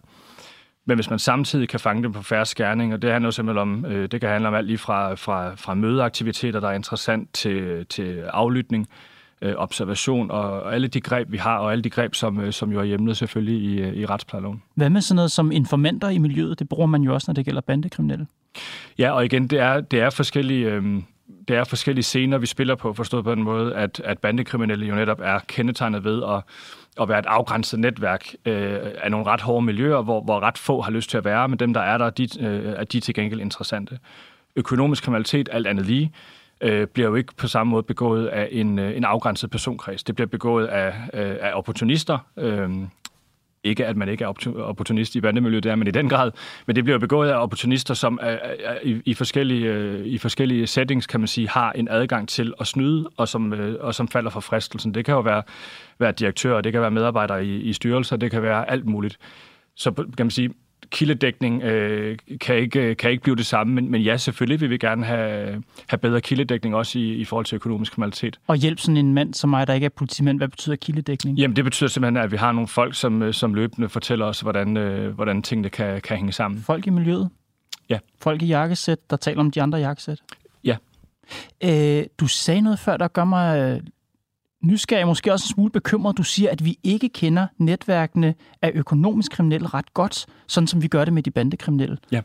Men 0.86 0.98
hvis 0.98 1.10
man 1.10 1.20
samtidig 1.20 1.70
kan 1.70 1.80
fange 1.80 2.04
dem 2.04 2.14
på 2.14 2.22
færre 2.22 2.46
skærning, 2.46 2.94
og 2.94 3.02
det 3.02 3.12
handler 3.12 3.28
jo 3.28 3.32
simpelthen 3.32 3.62
om, 3.62 3.86
øh, 3.86 4.12
det 4.12 4.22
kan 4.22 4.30
handle 4.30 4.48
om 4.48 4.54
alt 4.54 4.68
lige 4.68 4.78
fra, 4.78 5.16
fra, 5.16 5.56
fra 5.56 5.74
mødeaktiviteter, 5.74 6.60
der 6.60 6.68
er 6.68 6.74
interessant, 6.74 7.34
til, 7.34 7.86
til 7.86 8.20
aflytning, 8.20 8.88
øh, 8.90 9.17
observation 9.42 10.32
og, 10.32 10.62
og 10.62 10.74
alle 10.74 10.88
de 10.88 11.02
greb, 11.02 11.32
vi 11.32 11.38
har, 11.38 11.58
og 11.58 11.72
alle 11.72 11.82
de 11.82 11.90
greb, 11.90 12.16
som, 12.16 12.40
øh, 12.40 12.54
som 12.54 12.72
jo 12.72 12.80
er 12.80 12.84
hjemlet 12.84 13.18
selvfølgelig 13.18 13.62
i, 13.62 13.80
øh, 13.80 13.94
i 13.94 14.06
retsplejeloven. 14.06 14.64
Hvad 14.76 14.90
med 14.90 15.02
sådan 15.02 15.16
noget 15.16 15.32
som 15.32 15.52
informanter 15.52 16.10
i 16.10 16.18
miljøet? 16.18 16.60
Det 16.60 16.70
bruger 16.70 16.88
man 16.88 17.02
jo 17.02 17.14
også, 17.14 17.26
når 17.28 17.34
det 17.34 17.46
gælder 17.46 17.62
bandekriminelle. 17.62 18.28
Ja, 18.98 19.12
og 19.12 19.26
igen, 19.26 19.48
det 19.48 19.60
er, 19.60 19.82
det 19.82 20.02
er 20.02 20.10
forskellige... 20.10 20.72
Øh, 20.72 21.02
det 21.48 21.56
er 21.56 21.64
forskellige 21.64 22.04
scener, 22.04 22.38
vi 22.38 22.46
spiller 22.46 22.76
på, 22.76 22.94
forstået 22.94 23.24
på 23.24 23.32
den 23.32 23.44
måde, 23.44 23.76
at, 23.76 24.02
at 24.06 24.20
bandekriminelle 24.20 24.86
jo 24.86 24.96
netop 24.96 25.20
er 25.24 25.40
kendetegnet 25.48 26.04
ved 26.04 26.24
at, 26.24 26.44
at 27.02 27.10
være 27.10 27.20
et 27.20 27.26
afgrænset 27.26 27.80
netværk 27.80 28.34
øh, 28.46 28.80
af 29.04 29.12
nogle 29.12 29.26
ret 29.26 29.42
hårde 29.42 29.66
miljøer, 29.66 30.02
hvor, 30.02 30.22
hvor 30.22 30.40
ret 30.40 30.58
få 30.58 30.82
har 30.82 30.92
lyst 30.92 31.10
til 31.10 31.18
at 31.18 31.26
være, 31.26 31.48
men 31.50 31.60
dem, 31.60 31.74
der 31.74 31.82
er 31.82 31.98
der, 31.98 32.10
de, 32.10 32.28
øh, 32.40 32.74
er 32.78 32.84
de 32.84 33.00
til 33.00 33.14
gengæld 33.14 33.42
interessante. 33.42 34.00
Økonomisk 34.56 35.04
kriminalitet, 35.04 35.50
alt 35.52 35.68
andet 35.68 35.86
lige, 35.86 36.12
øh, 36.62 36.88
bliver 36.88 37.10
jo 37.10 37.16
ikke 37.16 37.34
på 37.36 37.48
samme 37.48 37.72
måde 37.72 37.84
begået 37.84 38.28
af 38.28 38.48
en, 38.52 38.80
øh, 38.80 38.98
en 38.98 39.04
afgrænset 39.04 39.50
personkreds. 39.52 40.04
Det 40.04 40.16
bliver 40.16 40.28
begået 40.28 40.68
af, 40.68 40.94
øh, 41.14 41.36
af 41.42 41.52
opportunister, 41.54 42.18
øh, 42.38 42.70
ikke, 43.64 43.86
at 43.86 43.98
man 43.98 44.10
ikke 44.10 44.24
er 44.24 44.58
opportunist 44.60 45.16
i 45.16 45.22
bandemiljøet, 45.22 45.64
det 45.64 45.72
er 45.72 45.76
man 45.76 45.88
i 45.88 45.92
den 45.92 46.10
grad, 46.10 46.32
men 46.66 46.76
det 46.76 46.84
bliver 46.84 47.00
begået 47.00 47.30
af 47.30 47.44
opportunister, 47.44 47.94
som 47.94 48.20
er, 48.22 48.38
er, 48.64 48.78
i, 48.84 49.02
i, 49.06 49.14
forskellige, 49.14 49.68
øh, 49.68 50.06
i 50.06 50.18
forskellige 50.18 50.68
settings, 50.68 51.08
kan 51.08 51.20
man 51.20 51.28
sige, 51.28 51.50
har 51.50 51.72
en 51.72 51.88
adgang 51.88 52.30
til 52.30 52.54
at 52.60 52.68
snyde, 52.68 53.10
og 53.18 53.28
som, 53.28 53.54
øh, 53.54 53.76
og 53.80 53.96
som 53.96 54.08
falder 54.08 54.30
for 54.30 54.40
fristelsen. 54.40 54.94
Det 54.94 55.06
kan 55.06 55.14
jo 55.14 55.22
være, 55.22 55.44
være 56.00 56.12
direktører, 56.12 56.62
det 56.62 56.72
kan 56.72 56.82
være 56.82 56.92
medarbejdere 56.92 57.46
i, 57.46 57.62
i 57.62 57.74
styrelser, 57.74 58.18
det 58.18 58.32
kan 58.32 58.42
være 58.42 58.70
alt 58.70 58.86
muligt. 58.86 59.18
Så 59.76 59.92
kan 59.92 60.26
man 60.26 60.32
sige, 60.32 60.54
kildedækning 60.90 61.64
øh, 61.64 62.18
kan, 62.42 62.56
ikke, 62.56 62.96
kan 62.96 63.12
ikke 63.12 63.24
blive 63.24 63.36
det 63.36 63.46
samme, 63.46 63.74
men, 63.74 63.92
men 63.92 64.02
ja, 64.02 64.18
selvfølgelig 64.18 64.62
vil 64.62 64.70
vi 64.70 64.78
gerne 64.78 65.06
have, 65.06 65.64
have 65.88 65.98
bedre 65.98 66.22
kildedækning 66.22 66.76
også 66.76 67.00
i, 67.00 67.14
i 67.14 67.26
forhold 67.26 67.46
til 67.46 67.56
økonomisk 67.56 67.94
kriminalitet. 67.94 68.40
Og 68.48 68.56
hjælp 68.56 68.80
sådan 68.80 68.98
en 68.98 69.14
mand 69.14 69.34
som 69.34 69.50
mig, 69.50 69.68
der 69.68 69.74
ikke 69.74 69.86
er 69.86 69.90
politimand, 69.90 70.38
hvad 70.40 70.48
betyder 70.48 70.76
kildedækning? 70.76 71.38
Jamen 71.38 71.56
det 71.56 71.64
betyder 71.64 71.90
simpelthen, 71.90 72.18
at 72.24 72.32
vi 72.32 72.38
har 72.38 72.52
nogle 72.52 72.68
folk, 72.68 72.96
som, 72.96 73.34
som 73.34 73.54
løbende 73.54 73.90
fortæller 73.90 74.26
os, 74.26 74.40
hvordan, 74.40 74.78
øh, 74.78 75.16
hvordan 75.16 75.42
tingene 75.42 75.70
kan, 75.70 76.02
kan 76.02 76.18
hænge 76.18 76.32
sammen. 76.32 76.62
Folk 76.62 76.88
i 76.88 76.90
miljøet? 76.90 77.30
Ja. 77.90 78.00
Folk 78.22 78.42
i 78.42 78.46
jakkesæt, 78.46 79.10
der 79.10 79.18
taler 79.18 79.40
om 79.40 79.52
de 79.52 79.62
andre 79.62 79.78
jakkesæt? 79.78 80.20
Ja. 80.64 80.78
Øh, 81.64 82.06
du 82.20 82.28
sagde 82.28 82.62
noget 82.62 82.80
før, 82.80 82.98
der 82.98 83.08
gør 83.08 83.26
mig 83.26 83.82
nysgerrig, 84.64 85.08
måske 85.08 85.34
også 85.34 85.44
en 85.44 85.54
smule 85.54 85.72
bekymret. 85.72 86.18
Du 86.18 86.24
siger, 86.24 86.52
at 86.52 86.66
vi 86.66 86.80
ikke 86.84 87.10
kender 87.10 87.48
netværkene 87.58 88.36
af 88.62 88.72
økonomisk 88.76 89.32
kriminelle 89.32 89.68
ret 89.68 89.94
godt, 89.94 90.26
sådan 90.48 90.68
som 90.68 90.82
vi 90.82 90.88
gør 90.88 91.06
det 91.06 91.14
med 91.14 91.24
de 91.24 91.32
bandekriminelle. 91.32 91.98
Ja. 92.12 92.22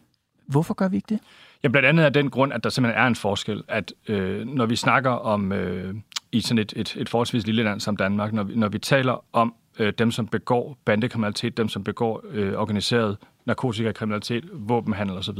Hvorfor 0.48 0.74
gør 0.74 0.88
vi 0.88 0.96
ikke 0.96 1.06
det? 1.08 1.20
Ja, 1.62 1.68
blandt 1.68 1.88
andet 1.88 2.04
af 2.04 2.12
den 2.12 2.30
grund, 2.30 2.52
at 2.52 2.64
der 2.64 2.70
simpelthen 2.70 3.02
er 3.02 3.06
en 3.06 3.14
forskel, 3.14 3.62
at 3.68 3.92
øh, 4.08 4.46
når 4.46 4.66
vi 4.66 4.76
snakker 4.76 5.10
om 5.10 5.52
øh, 5.52 5.94
i 6.32 6.40
sådan 6.40 6.58
et, 6.58 6.72
et, 6.76 6.96
et 6.96 7.08
forholdsvis 7.08 7.46
lille 7.46 7.62
land 7.62 7.80
som 7.80 7.96
Danmark, 7.96 8.32
når 8.32 8.42
vi, 8.42 8.54
når 8.54 8.68
vi 8.68 8.78
taler 8.78 9.24
om 9.32 9.54
øh, 9.78 9.92
dem, 9.98 10.10
som 10.10 10.26
begår 10.26 10.78
bandekriminalitet, 10.84 11.56
dem, 11.56 11.68
som 11.68 11.84
begår 11.84 12.24
øh, 12.30 12.54
organiseret 12.58 13.16
narkotikakriminalitet, 13.46 14.44
våbenhandel 14.52 15.16
osv., 15.16 15.38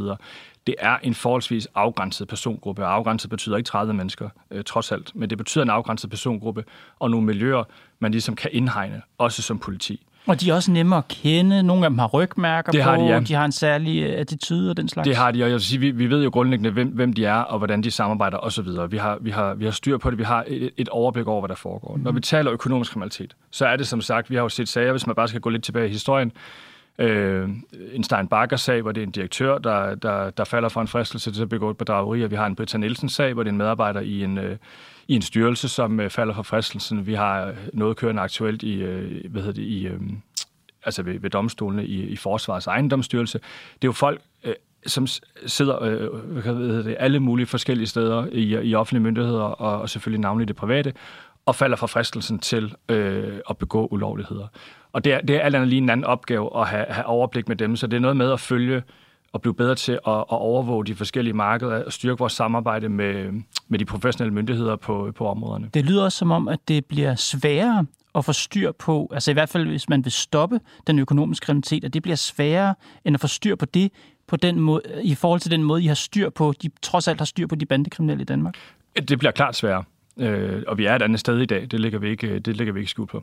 det 0.67 0.75
er 0.79 0.97
en 1.03 1.15
forholdsvis 1.15 1.69
afgrænset 1.75 2.29
persongruppe. 2.29 2.85
Afgrænset 2.85 3.31
betyder 3.31 3.57
ikke 3.57 3.69
30 3.69 3.95
mennesker, 3.95 4.29
øh, 4.51 4.65
trods 4.65 4.93
alt, 4.93 5.13
men 5.15 5.31
det 5.31 5.39
betyder 5.39 5.65
en 5.65 5.71
afgrænset 5.71 6.11
persongruppe 6.11 6.65
og 6.99 7.11
nogle 7.11 7.27
miljøer, 7.27 7.65
man 7.99 8.13
ligesom 8.13 8.37
kan 8.37 8.51
indhegne, 8.53 9.03
også 9.19 9.43
som 9.43 9.59
politi. 9.59 10.07
Og 10.27 10.41
de 10.41 10.51
er 10.51 10.55
også 10.55 10.71
nemme 10.71 10.97
at 10.97 11.09
kende. 11.09 11.63
Nogle 11.63 11.85
af 11.85 11.91
dem 11.91 11.99
har 11.99 12.07
rygmærker 12.07 12.73
det 12.73 12.83
på, 12.83 12.91
har 12.91 12.97
de, 12.97 13.05
ja. 13.05 13.21
de 13.21 13.35
har 13.35 13.45
en 13.45 13.53
særlig 13.53 14.03
øh, 14.03 14.21
attitude 14.21 14.71
og 14.71 14.77
den 14.77 14.89
slags. 14.89 15.07
Det 15.09 15.17
har 15.17 15.31
de, 15.31 15.43
og 15.43 15.49
jeg 15.49 15.53
vil 15.53 15.61
sige, 15.61 15.79
vi, 15.79 15.91
vi 15.91 16.11
ved 16.11 16.23
jo 16.23 16.31
grundlæggende, 16.31 16.71
hvem, 16.71 16.89
hvem 16.89 17.13
de 17.13 17.25
er, 17.25 17.39
og 17.39 17.59
hvordan 17.59 17.83
de 17.83 17.91
samarbejder 17.91 18.39
osv. 18.39 18.67
Vi 18.91 18.97
har, 18.97 19.19
vi, 19.21 19.31
har, 19.31 19.55
vi 19.55 19.65
har 19.65 19.73
styr 19.73 19.99
på 19.99 20.11
det, 20.11 20.19
vi 20.19 20.25
har 20.25 20.45
et, 20.47 20.71
et 20.77 20.89
overblik 20.89 21.27
over, 21.27 21.41
hvad 21.41 21.49
der 21.49 21.55
foregår. 21.55 21.97
Mm. 21.97 22.03
Når 22.03 22.13
vi 22.13 22.21
taler 22.21 22.53
økonomisk 22.53 22.93
kriminalitet, 22.93 23.37
så 23.51 23.67
er 23.67 23.77
det 23.77 23.87
som 23.87 24.01
sagt, 24.01 24.31
vi 24.31 24.35
har 24.35 24.43
jo 24.43 24.49
set 24.49 24.69
sager, 24.69 24.91
hvis 24.91 25.07
man 25.07 25.17
bare 25.17 25.29
skal 25.29 25.41
gå 25.41 25.51
lidt 25.51 25.65
tilbage 25.65 25.89
i 25.89 25.93
historien, 25.93 26.33
Øh, 26.99 27.49
en 27.93 28.05
Stein 28.05 28.29
Bakker-sag, 28.29 28.83
hvor 28.83 28.93
det 28.93 29.01
er 29.01 29.07
en 29.07 29.11
direktør, 29.11 29.59
der, 29.59 29.95
der, 29.95 30.31
der 30.31 30.45
falder 30.45 30.69
for 30.69 30.81
en 30.81 30.89
fristelse 30.89 31.33
til 31.33 31.43
at 31.43 31.49
begå 31.49 31.71
et 31.71 31.77
bedrageri, 31.77 32.25
og 32.25 32.31
vi 32.31 32.37
har 32.37 32.47
en 32.47 32.57
Britta 32.57 32.79
Nielsen-sag, 32.79 33.33
hvor 33.33 33.43
det 33.43 33.49
er 33.49 33.53
en 33.53 33.59
medarbejder 33.59 34.01
i 34.01 34.25
en, 34.25 34.39
øh, 34.39 34.57
i 35.09 35.15
en 35.15 35.23
styrelse, 35.23 35.69
som 35.69 36.01
øh, 36.01 36.11
falder 36.11 36.35
for 36.35 36.43
fristelsen. 36.43 37.07
Vi 37.07 37.15
har 37.15 37.47
øh, 37.47 37.55
noget 37.73 37.97
kørende 37.97 38.23
aktuelt 38.23 38.63
i, 38.63 38.75
øh, 38.75 39.31
hvad 39.31 39.43
hedder 39.43 39.55
det, 39.55 39.69
i, 39.69 39.87
øh, 39.87 40.01
altså 40.85 41.03
ved, 41.03 41.21
ved 41.21 41.31
domstolene 41.31 41.87
i, 41.87 42.03
i 42.03 42.17
Forsvarets 42.17 42.67
ejendomsstyrelse. 42.67 43.39
Det 43.75 43.85
er 43.85 43.89
jo 43.89 43.93
folk, 43.93 44.21
øh, 44.45 44.55
som 44.87 45.07
sidder 45.47 45.83
øh, 45.83 46.15
hvad 46.15 46.43
hedder 46.43 46.83
det, 46.83 46.97
alle 46.99 47.21
mulige 47.21 47.47
forskellige 47.47 47.87
steder 47.87 48.27
i, 48.33 48.69
i 48.69 48.75
offentlige 48.75 49.03
myndigheder, 49.03 49.43
og, 49.43 49.81
og 49.81 49.91
selvfølgelig 49.91 50.21
navnlig 50.21 50.49
det 50.49 50.57
private, 50.57 50.93
og 51.47 51.55
falder 51.57 51.77
for 51.77 51.87
fristelsen 51.87 52.39
til 52.39 52.75
øh, 52.89 53.41
at 53.51 53.57
begå 53.57 53.87
ulovligheder. 53.87 54.47
Og 54.93 55.05
det 55.05 55.13
er, 55.13 55.21
det 55.21 55.37
er 55.37 55.41
alt 55.41 55.55
andet 55.55 55.69
lige 55.69 55.83
en 55.83 55.91
anden 55.91 56.05
opgave 56.05 56.61
at 56.61 56.69
have, 56.69 56.87
have 56.89 57.07
overblik 57.07 57.49
med 57.49 57.57
dem, 57.57 57.77
så 57.77 57.87
det 57.87 57.97
er 57.97 58.01
noget 58.01 58.17
med 58.17 58.33
at 58.33 58.41
følge 58.41 58.83
og 59.33 59.41
blive 59.41 59.55
bedre 59.55 59.75
til 59.75 59.93
at, 59.93 59.99
at 60.07 60.25
overvåge 60.29 60.87
de 60.87 60.95
forskellige 60.95 61.35
markeder 61.35 61.85
og 61.85 61.93
styrke 61.93 62.19
vores 62.19 62.33
samarbejde 62.33 62.89
med, 62.89 63.43
med 63.69 63.79
de 63.79 63.85
professionelle 63.85 64.35
myndigheder 64.35 64.77
på, 64.77 65.13
på 65.17 65.27
områderne. 65.27 65.71
Det 65.75 65.85
lyder 65.85 66.05
også 66.05 66.19
som 66.19 66.31
om, 66.31 66.49
at 66.49 66.59
det 66.69 66.85
bliver 66.85 67.15
sværere 67.15 67.87
at 68.15 68.25
få 68.25 68.33
styr 68.33 68.73
på, 68.73 69.11
altså 69.13 69.31
i 69.31 69.35
hvert 69.35 69.49
fald 69.49 69.67
hvis 69.67 69.89
man 69.89 70.05
vil 70.05 70.13
stoppe 70.13 70.61
den 70.87 70.99
økonomiske 70.99 71.45
kriminalitet, 71.45 71.85
at 71.85 71.95
det 71.95 72.03
bliver 72.03 72.17
sværere 72.17 72.75
end 73.05 73.17
at 73.17 73.21
få 73.21 73.27
styr 73.27 73.57
på 73.57 73.67
det, 73.67 73.93
på 74.27 74.37
den 74.37 74.61
måde, 74.61 74.83
i 75.03 75.15
forhold 75.15 75.41
til 75.41 75.51
den 75.51 75.63
måde, 75.63 75.83
I 75.83 75.87
har 75.87 75.95
styr 75.95 76.31
på, 76.31 76.55
de 76.63 76.71
trods 76.83 77.09
alt 77.09 77.21
har 77.21 77.25
styr 77.25 77.47
på 77.47 77.55
de 77.55 77.67
bandekriminelle 77.67 78.23
i 78.23 78.25
Danmark? 78.25 78.57
Det 79.09 79.19
bliver 79.19 79.33
klart 79.33 79.57
sværere, 79.57 79.85
øh, 80.19 80.63
og 80.69 80.79
vi 80.79 80.87
er 80.87 80.97
et 80.97 81.03
andet 81.03 81.21
sted 81.21 81.39
i 81.39 81.47
dag. 81.47 81.67
Det 81.71 81.81
ligger 81.81 81.99
vi 81.99 82.09
ikke, 82.09 82.39
det 82.39 82.57
ligger 82.57 82.75
vi 82.75 82.81
ikke 82.81 82.91
skjult 82.91 83.11
på. 83.11 83.23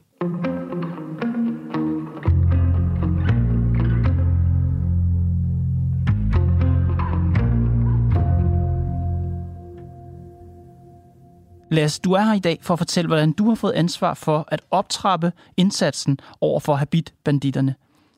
Lasse, 11.70 12.02
du 12.02 12.12
er 12.12 12.22
her 12.22 12.34
i 12.34 12.40
dag 12.40 12.60
for 12.62 12.74
at 12.74 12.80
fortælle, 12.80 13.08
hvordan 13.08 13.32
du 13.32 13.48
har 13.48 13.56
fået 13.56 13.72
ansvar 13.72 14.14
for 14.14 14.46
at 14.48 14.62
optrappe 14.72 15.32
indsatsen 15.58 16.20
over 16.42 16.60
for 16.60 16.76
habit-banditterne. 16.76 17.76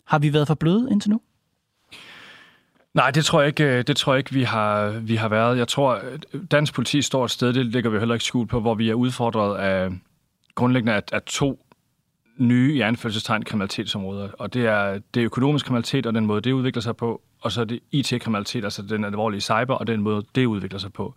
Har 0.08 0.20
vi 0.20 0.34
været 0.34 0.48
for 0.48 0.55
bløde 0.55 0.88
indtil 0.91 1.12
nu? 1.12 1.22
Nej, 2.93 3.12
det 3.12 3.25
tror 3.25 3.41
jeg 3.41 3.48
ikke, 3.48 3.63
øh, 3.63 3.84
det 3.88 3.98
tror 3.98 4.13
jeg 4.13 4.17
ikke 4.17 4.34
vi, 4.34 4.43
har, 4.43 4.89
vi 4.89 5.15
har 5.15 5.29
været. 5.29 5.58
Jeg 5.58 5.67
tror, 5.67 6.00
øh, 6.34 6.41
dansk 6.51 6.74
politi 6.74 7.01
står 7.01 7.25
et 7.25 7.31
sted, 7.31 7.53
det 7.53 7.65
ligger 7.65 7.89
vi 7.89 8.00
heller 8.00 8.15
ikke 8.15 8.25
skjult 8.25 8.50
på, 8.50 8.60
hvor 8.60 8.75
vi 8.75 8.89
er 8.89 8.93
udfordret 8.93 9.58
af 9.58 9.89
grundlæggende 10.55 10.93
af, 10.93 11.01
af 11.12 11.22
to 11.22 11.65
nye 12.38 12.74
i 12.74 12.81
anførselstegn 12.81 13.43
kriminalitetsområder. 13.43 14.29
Og 14.39 14.53
det 14.53 14.65
er 14.65 15.00
det 15.13 15.22
økonomisk 15.22 15.65
kriminalitet 15.65 16.05
og 16.05 16.13
den 16.13 16.25
måde, 16.25 16.41
det 16.41 16.51
udvikler 16.51 16.81
sig 16.81 16.98
på, 16.98 17.22
og 17.41 17.51
så 17.51 17.62
er 17.62 17.65
det 17.65 17.79
IT-kriminalitet, 17.91 18.63
altså 18.63 18.81
den 18.81 19.05
alvorlige 19.05 19.41
cyber 19.41 19.75
og 19.75 19.88
den 19.88 20.01
måde, 20.01 20.25
det 20.36 20.46
udvikler 20.46 20.79
sig 20.79 20.93
på. 20.93 21.15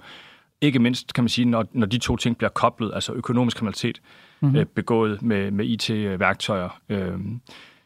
Ikke 0.65 0.79
mindst, 0.79 1.15
kan 1.15 1.25
man 1.25 1.29
sige, 1.29 1.45
når, 1.45 1.65
når 1.73 1.87
de 1.87 1.99
to 1.99 2.17
ting 2.17 2.37
bliver 2.37 2.51
koblet, 2.51 2.91
altså 2.95 3.13
økonomisk 3.13 3.57
kriminalitet 3.57 4.01
mm-hmm. 4.41 4.57
øh, 4.57 4.67
begået 4.67 5.23
med, 5.23 5.51
med 5.51 5.65
IT-værktøjer. 5.65 6.81
Øh, 6.89 7.19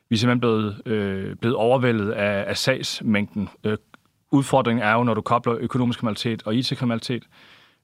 vi 0.09 0.15
er 0.15 0.19
simpelthen 0.19 0.41
blevet, 0.41 0.87
øh, 0.87 1.37
blevet 1.37 1.57
overvældet 1.57 2.11
af, 2.11 2.45
af 2.49 2.57
sagsmængden. 2.57 3.49
Øh, 3.65 3.77
udfordringen 4.31 4.83
er 4.83 4.93
jo, 4.93 5.03
når 5.03 5.15
du 5.15 5.21
kobler 5.21 5.57
økonomisk 5.61 5.99
kriminalitet 5.99 6.43
og 6.45 6.55
IT-kriminalitet, 6.55 7.23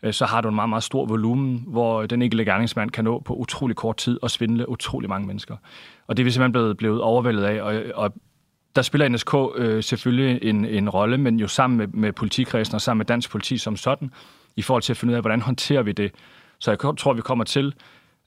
øh, 0.02 0.12
så 0.12 0.26
har 0.26 0.40
du 0.40 0.48
en 0.48 0.54
meget, 0.54 0.68
meget 0.68 0.82
stor 0.82 1.06
volumen, 1.06 1.64
hvor 1.66 2.06
den 2.06 2.22
enkelte 2.22 2.44
gerningsmand 2.44 2.90
kan 2.90 3.04
nå 3.04 3.20
på 3.20 3.34
utrolig 3.34 3.76
kort 3.76 3.96
tid 3.96 4.18
og 4.22 4.30
svindle 4.30 4.68
utrolig 4.68 5.08
mange 5.08 5.26
mennesker. 5.26 5.56
Og 6.06 6.16
det 6.16 6.22
er 6.22 6.24
vi 6.24 6.30
simpelthen 6.30 6.52
blevet, 6.52 6.76
blevet 6.76 7.00
overvældet 7.00 7.42
af, 7.42 7.62
og, 7.62 7.82
og 7.94 8.14
der 8.76 8.82
spiller 8.82 9.08
NSK 9.08 9.34
øh, 9.56 9.82
selvfølgelig 9.82 10.42
en, 10.42 10.64
en 10.64 10.88
rolle, 10.88 11.18
men 11.18 11.40
jo 11.40 11.48
sammen 11.48 11.78
med, 11.78 11.86
med 11.86 12.12
politikredsen 12.12 12.74
og 12.74 12.80
sammen 12.80 12.98
med 12.98 13.06
dansk 13.06 13.30
politi 13.30 13.58
som 13.58 13.76
sådan, 13.76 14.10
i 14.56 14.62
forhold 14.62 14.82
til 14.82 14.92
at 14.92 14.96
finde 14.96 15.12
ud 15.12 15.16
af, 15.16 15.22
hvordan 15.22 15.42
håndterer 15.42 15.82
vi 15.82 15.92
det. 15.92 16.12
Så 16.60 16.70
jeg 16.70 16.96
tror, 16.98 17.12
vi 17.12 17.20
kommer 17.20 17.44
til, 17.44 17.74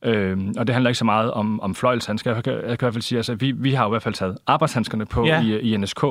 øh, 0.03 0.37
og 0.57 0.67
det 0.67 0.73
handler 0.73 0.89
ikke 0.89 0.97
så 0.97 1.05
meget 1.05 1.31
om, 1.31 1.61
om 1.61 1.75
fløjelshandsker. 1.75 2.33
Jeg 2.33 2.43
kan, 2.43 2.53
jeg 2.53 2.61
kan 2.63 2.71
i 2.71 2.77
hvert 2.79 2.93
fald 2.93 3.01
sige, 3.01 3.19
altså 3.19 3.35
vi, 3.35 3.51
vi 3.51 3.73
har 3.73 3.85
i 3.85 3.89
hvert 3.89 4.03
fald 4.03 4.13
taget 4.13 4.37
arbejdshandskerne 4.47 5.05
på 5.05 5.25
ja. 5.25 5.41
i, 5.41 5.59
i 5.59 5.77
NSK. 5.77 6.05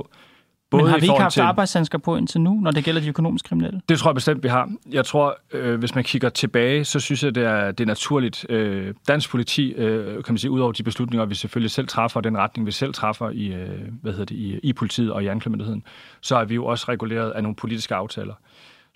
Både 0.71 0.83
Men 0.83 0.91
har 0.91 0.99
vi 0.99 1.07
ikke 1.07 1.19
haft 1.19 1.33
til, 1.33 1.41
arbejdshandsker 1.41 1.99
på 1.99 2.17
indtil 2.17 2.41
nu, 2.41 2.61
når 2.61 2.71
det 2.71 2.85
gælder 2.85 3.01
de 3.01 3.09
økonomiske 3.09 3.49
kriminelle? 3.49 3.81
Det 3.89 3.99
tror 3.99 4.11
jeg 4.11 4.15
bestemt, 4.15 4.43
vi 4.43 4.49
har. 4.49 4.71
Jeg 4.91 5.05
tror, 5.05 5.39
øh, 5.53 5.79
hvis 5.79 5.95
man 5.95 6.05
kigger 6.05 6.29
tilbage, 6.29 6.85
så 6.85 7.01
synes 7.01 7.25
jeg, 7.25 7.35
det 7.35 7.45
er, 7.45 7.73
det 7.73 7.85
er 7.85 7.87
naturligt. 7.87 8.47
Øh, 8.49 8.95
dansk 9.09 9.31
politi, 9.31 9.73
øh, 9.73 10.25
kan 10.25 10.33
man 10.33 10.39
sige, 10.39 10.51
ud 10.51 10.61
over 10.61 10.73
de 10.73 10.83
beslutninger, 10.83 11.25
vi 11.27 11.35
selvfølgelig 11.35 11.71
selv 11.71 11.89
træffer, 11.89 12.21
den 12.21 12.39
retning, 12.39 12.67
vi 12.67 12.73
selv 12.73 12.95
træffer 12.95 13.31
i, 13.31 13.47
øh, 13.47 13.69
hvad 14.03 14.13
hedder 14.13 14.25
det, 14.25 14.37
i, 14.37 14.59
i 14.63 14.73
politiet 14.73 15.13
og 15.13 15.25
i 15.25 15.27
anklagemyndigheden, 15.27 15.83
så 16.21 16.37
er 16.37 16.45
vi 16.45 16.55
jo 16.55 16.67
også 16.67 16.85
reguleret 16.89 17.31
af 17.31 17.43
nogle 17.43 17.57
politiske 17.57 17.95
aftaler 17.95 18.35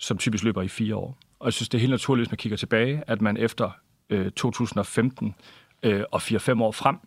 som 0.01 0.17
typisk 0.17 0.43
løber 0.43 0.61
i 0.61 0.67
fire 0.67 0.95
år. 0.95 1.17
Og 1.39 1.45
jeg 1.45 1.53
synes, 1.53 1.69
det 1.69 1.77
er 1.77 1.79
helt 1.79 1.91
naturligt, 1.91 2.27
hvis 2.27 2.31
man 2.31 2.37
kigger 2.37 2.57
tilbage, 2.57 3.03
at 3.07 3.21
man 3.21 3.37
efter 3.37 3.71
øh, 4.09 4.31
2015 4.31 5.35
øh, 5.83 6.03
og 6.11 6.21
4-5 6.21 6.61
år 6.63 6.71
frem, 6.71 6.97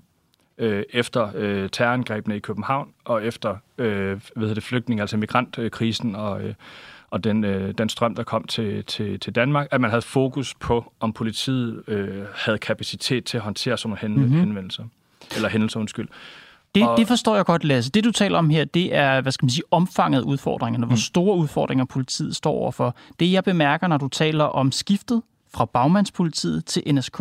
øh, 0.59 0.83
efter 0.91 1.31
øh, 1.35 1.69
terrorangrebene 1.73 2.37
i 2.37 2.39
København 2.39 2.93
og 3.05 3.25
efter 3.25 3.57
øh, 3.79 4.21
hvad 4.37 4.55
det, 4.55 4.63
flygtning, 4.63 5.01
altså 5.01 5.17
migrantkrisen 5.17 6.15
og, 6.15 6.43
øh, 6.43 6.55
og 7.11 7.25
den, 7.25 7.45
øh, 7.45 7.75
den 7.79 7.89
strøm, 7.89 8.15
der 8.15 8.23
kom 8.23 8.45
til, 8.45 8.85
til, 8.85 9.21
til 9.21 9.35
Danmark, 9.35 9.69
at 9.71 9.81
man 9.81 9.91
havde 9.91 10.03
fokus 10.03 10.55
på, 10.55 10.93
om 11.01 11.13
politiet 11.13 11.89
øh, 11.89 12.25
havde 12.35 12.59
kapacitet 12.59 13.25
til 13.25 13.37
at 13.37 13.43
håndtere 13.43 13.79
sådan 13.79 13.99
nogle 14.01 14.21
mm-hmm. 14.21 14.39
henvendelser. 14.41 14.85
Eller 15.37 15.49
hændelser, 15.49 15.81
undskyld. 15.81 16.09
Det, 16.75 16.89
og... 16.89 16.99
det 16.99 17.09
forstår 17.09 17.37
jeg 17.37 17.45
godt, 17.45 17.65
Lasse. 17.65 17.91
Det, 17.91 18.05
du 18.05 18.11
taler 18.11 18.39
om 18.39 18.51
her, 18.51 18.65
det 18.65 18.95
er, 18.95 19.21
hvad 19.21 19.33
skal 19.33 19.45
man 19.45 19.51
sige, 19.51 19.65
omfanget 19.71 20.21
af 20.21 20.25
udfordringerne. 20.25 20.87
Hvor 20.87 20.95
mm. 20.95 21.01
store 21.01 21.37
udfordringer 21.37 21.85
politiet 21.85 22.37
står 22.37 22.53
overfor. 22.53 22.97
Det, 23.21 23.33
jeg 23.33 23.45
bemærker, 23.45 23.87
når 23.87 23.97
du 23.97 24.09
taler 24.09 24.45
om 24.45 24.73
skiftet 24.73 25.23
fra 25.55 25.65
bagmandspolitiet 25.65 26.65
til 26.65 26.95
NSK, 26.95 27.19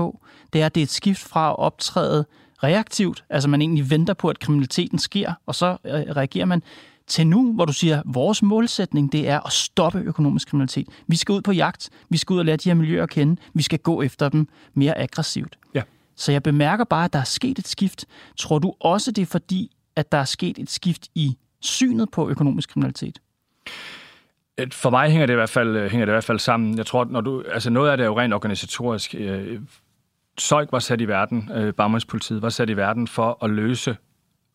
det 0.53 0.62
er, 0.62 0.65
at 0.65 0.75
det 0.75 0.81
er 0.81 0.86
et 0.86 0.89
skift 0.89 1.22
fra 1.22 1.50
at 1.50 1.60
optræde 1.60 2.25
reaktivt, 2.63 3.24
altså 3.29 3.50
man 3.50 3.62
egentlig 3.62 3.89
venter 3.89 4.13
på, 4.13 4.29
at 4.29 4.39
kriminaliteten 4.39 5.00
sker, 5.00 5.33
og 5.45 5.55
så 5.55 5.77
øh, 5.86 5.93
reagerer 5.93 6.45
man, 6.45 6.63
til 7.07 7.27
nu, 7.27 7.53
hvor 7.53 7.65
du 7.65 7.74
siger, 7.74 8.00
at 8.00 8.03
vores 8.05 8.43
målsætning 8.43 9.12
det 9.12 9.29
er 9.29 9.39
at 9.39 9.51
stoppe 9.51 10.00
økonomisk 10.00 10.48
kriminalitet. 10.48 10.88
Vi 11.07 11.15
skal 11.15 11.33
ud 11.33 11.41
på 11.41 11.51
jagt, 11.51 11.89
vi 12.10 12.17
skal 12.17 12.33
ud 12.33 12.39
og 12.39 12.45
lære 12.45 12.57
de 12.57 12.69
her 12.69 12.74
miljøer 12.74 13.03
at 13.03 13.10
kende, 13.10 13.41
vi 13.53 13.63
skal 13.63 13.79
gå 13.79 14.01
efter 14.01 14.29
dem 14.29 14.48
mere 14.74 14.98
aggressivt. 14.98 15.57
Ja. 15.75 15.81
Så 16.24 16.32
jeg 16.32 16.44
bemærker 16.44 16.84
bare, 16.84 17.06
at 17.06 17.13
der 17.13 17.20
er 17.20 17.24
sket 17.24 17.60
et 17.60 17.68
skift. 17.68 18.06
Tror 18.38 18.60
du 18.60 18.74
også, 18.80 19.12
det 19.12 19.22
er 19.22 19.25
fordi, 19.25 19.72
at 19.96 20.12
der 20.12 20.18
er 20.18 20.25
sket 20.25 20.58
et 20.58 20.70
skift 20.70 21.08
i 21.15 21.38
synet 21.62 22.12
på 22.12 22.30
økonomisk 22.30 22.70
kriminalitet? 22.70 23.20
For 24.72 24.89
mig 24.89 25.10
hænger 25.10 25.25
det 25.25 25.34
i 25.34 25.36
hvert 25.36 25.50
fald, 25.50 25.75
øh, 25.75 25.92
hænger 25.92 26.06
det 26.06 26.12
i 26.12 26.15
hvert 26.15 26.24
fald 26.24 26.39
sammen. 26.39 26.77
Jeg 26.77 26.86
tror, 26.86 27.06
når 27.06 27.22
du, 27.22 27.44
altså 27.51 27.70
noget 27.70 27.92
af 27.92 27.98
det 27.98 28.03
er 28.03 28.08
jo 28.08 28.20
rent 28.20 28.34
organisatorisk. 28.34 29.15
Øh, 29.18 29.62
Søjk 30.38 30.72
var 30.72 30.80
sat 30.80 31.01
i 31.01 31.08
verden, 31.08 31.51
øh, 31.56 31.74
Bagmandspolitiet 31.74 32.42
var 32.42 32.50
sat 32.50 32.70
i 32.70 32.77
verden 32.77 33.08
for 33.08 33.44
at 33.44 33.50
løse 33.50 33.98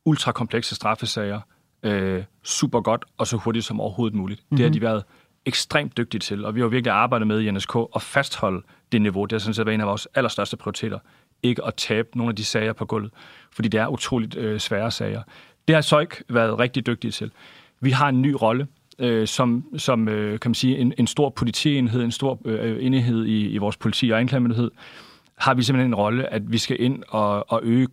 ultrakomplekse 0.05 0.75
straffesager 0.75 1.41
øh, 1.83 2.25
super 2.45 2.81
godt 2.81 3.05
og 3.19 3.27
så 3.27 3.37
hurtigt 3.37 3.65
som 3.65 3.81
overhovedet 3.81 4.17
muligt. 4.17 4.41
Mm-hmm. 4.41 4.57
Det 4.57 4.65
har 4.65 4.71
mhm. 4.71 4.75
de 4.75 4.81
været 4.81 5.05
ekstremt 5.47 5.97
dygtige 5.97 6.21
til, 6.21 6.45
og 6.45 6.55
vi 6.55 6.61
har 6.61 6.69
virkelig 6.69 6.93
arbejdet 6.93 7.27
med 7.27 7.41
i 7.41 7.51
NSK 7.51 7.77
at 7.95 8.03
fastholde 8.03 8.63
det 8.93 9.03
niveau. 9.03 9.25
Det 9.25 9.33
har 9.33 9.39
sådan 9.39 9.55
set 9.55 9.67
været 9.67 9.75
en 9.75 9.81
af 9.81 9.87
vores 9.87 10.09
allerstørste 10.15 10.57
prioriteter 10.57 10.99
ikke 11.43 11.65
at 11.65 11.75
tabe 11.75 12.09
nogle 12.15 12.31
af 12.31 12.37
de 12.37 12.45
sager 12.45 12.73
på 12.73 12.85
gulvet, 12.85 13.11
fordi 13.53 13.69
det 13.69 13.81
er 13.81 13.87
utroligt 13.87 14.37
øh, 14.37 14.61
svære 14.61 14.91
sager. 14.91 15.23
Det 15.69 15.75
har 15.75 15.83
Søjk 15.83 16.23
været 16.29 16.59
rigtig 16.59 16.87
dygtig 16.87 17.15
til. 17.15 17.31
Vi 17.81 17.91
har 17.91 18.09
en 18.09 18.23
ny 18.23 18.37
rolle, 18.43 18.67
øh, 18.99 19.27
som, 19.27 19.65
som 19.77 20.09
øh, 20.09 20.41
kan 20.41 20.49
man 20.49 20.55
sige, 20.55 20.79
en, 20.79 20.93
en 20.99 21.07
stor 21.07 21.29
politienhed, 21.29 22.03
en 22.03 22.13
stor 22.13 22.39
øh, 22.45 22.85
enhed 22.85 23.25
i, 23.25 23.49
i 23.49 23.59
vores 23.59 23.77
politi 23.77 24.11
og 24.11 24.21
anklagemyndighed, 24.21 24.71
har 25.37 25.55
vi 25.55 25.63
simpelthen 25.63 25.91
en 25.91 25.95
rolle, 25.95 26.33
at 26.33 26.53
vi 26.53 26.59
skal 26.59 26.77
ind 26.81 27.03
og, 27.09 27.53
og 27.53 27.61
øge 27.63 27.89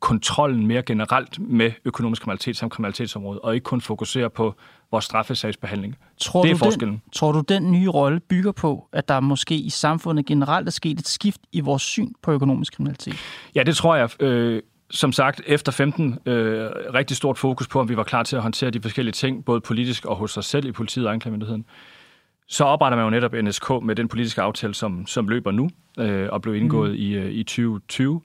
kontrollen 0.00 0.66
mere 0.66 0.82
generelt 0.82 1.38
med 1.38 1.72
økonomisk 1.84 2.22
kriminalitet 2.22 2.56
som 2.56 2.70
kriminalitetsområde, 2.70 3.40
og 3.40 3.54
ikke 3.54 3.64
kun 3.64 3.80
fokusere 3.80 4.30
på 4.30 4.54
vores 4.90 5.04
straffesagsbehandling. 5.04 5.96
Tror 6.20 6.42
det 6.42 6.50
er 6.50 6.54
du 6.54 6.58
forskellen. 6.58 6.94
Den, 6.94 7.10
tror 7.12 7.32
du, 7.32 7.40
den 7.40 7.72
nye 7.72 7.88
rolle 7.88 8.20
bygger 8.20 8.52
på, 8.52 8.88
at 8.92 9.08
der 9.08 9.20
måske 9.20 9.54
i 9.54 9.70
samfundet 9.70 10.26
generelt 10.26 10.66
er 10.66 10.72
sket 10.72 10.98
et 10.98 11.08
skift 11.08 11.40
i 11.52 11.60
vores 11.60 11.82
syn 11.82 12.12
på 12.22 12.32
økonomisk 12.32 12.76
kriminalitet? 12.76 13.16
Ja, 13.54 13.62
det 13.62 13.76
tror 13.76 13.96
jeg. 13.96 14.22
Øh, 14.22 14.62
som 14.90 15.12
sagt, 15.12 15.40
efter 15.46 15.72
15, 15.72 16.18
øh, 16.26 16.70
rigtig 16.94 17.16
stort 17.16 17.38
fokus 17.38 17.68
på, 17.68 17.80
om 17.80 17.88
vi 17.88 17.96
var 17.96 18.02
klar 18.02 18.22
til 18.22 18.36
at 18.36 18.42
håndtere 18.42 18.70
de 18.70 18.80
forskellige 18.80 19.12
ting, 19.12 19.44
både 19.44 19.60
politisk 19.60 20.04
og 20.04 20.16
hos 20.16 20.36
os 20.36 20.46
selv 20.46 20.66
i 20.66 20.72
politiet 20.72 21.06
og 21.06 21.12
anklagemyndigheden. 21.12 21.64
Så 22.48 22.64
opretter 22.64 22.96
man 22.96 23.04
jo 23.04 23.10
netop 23.10 23.32
NSK 23.32 23.70
med 23.82 23.96
den 23.96 24.08
politiske 24.08 24.42
aftale, 24.42 24.74
som, 24.74 25.06
som 25.06 25.28
løber 25.28 25.50
nu 25.50 25.70
øh, 25.98 26.28
og 26.32 26.42
blev 26.42 26.54
indgået 26.54 26.90
mm. 26.90 26.96
i, 26.96 27.14
øh, 27.14 27.32
i 27.32 27.42
2020. 27.42 28.20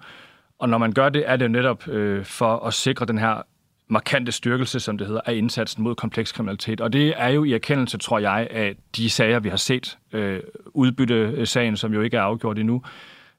Og 0.62 0.70
når 0.70 0.78
man 0.78 0.92
gør 0.92 1.10
det, 1.10 1.24
er 1.28 1.36
det 1.36 1.46
jo 1.46 1.50
netop 1.50 1.88
øh, 1.88 2.26
for 2.26 2.66
at 2.66 2.74
sikre 2.74 3.06
den 3.06 3.18
her 3.18 3.42
markante 3.88 4.32
styrkelse, 4.32 4.80
som 4.80 4.98
det 4.98 5.08
hedder, 5.08 5.22
af 5.26 5.34
indsatsen 5.36 5.84
mod 5.84 5.96
kompleks 5.96 6.32
kriminalitet. 6.32 6.82
Og 6.82 6.94
det 6.94 7.14
er 7.18 7.28
jo 7.28 7.44
i 7.44 7.54
erkendelse, 7.54 7.98
tror 7.98 8.20
jeg, 8.20 8.48
af 8.52 8.76
de 8.96 9.10
sager, 9.10 9.40
vi 9.40 9.50
har 9.50 9.58
set. 9.58 9.98
Øh, 10.14 10.40
udbytte-sagen, 10.66 11.78
som 11.78 11.94
jo 11.94 12.02
ikke 12.02 12.18
er 12.18 12.22
afgjort 12.22 12.60
endnu, 12.60 12.82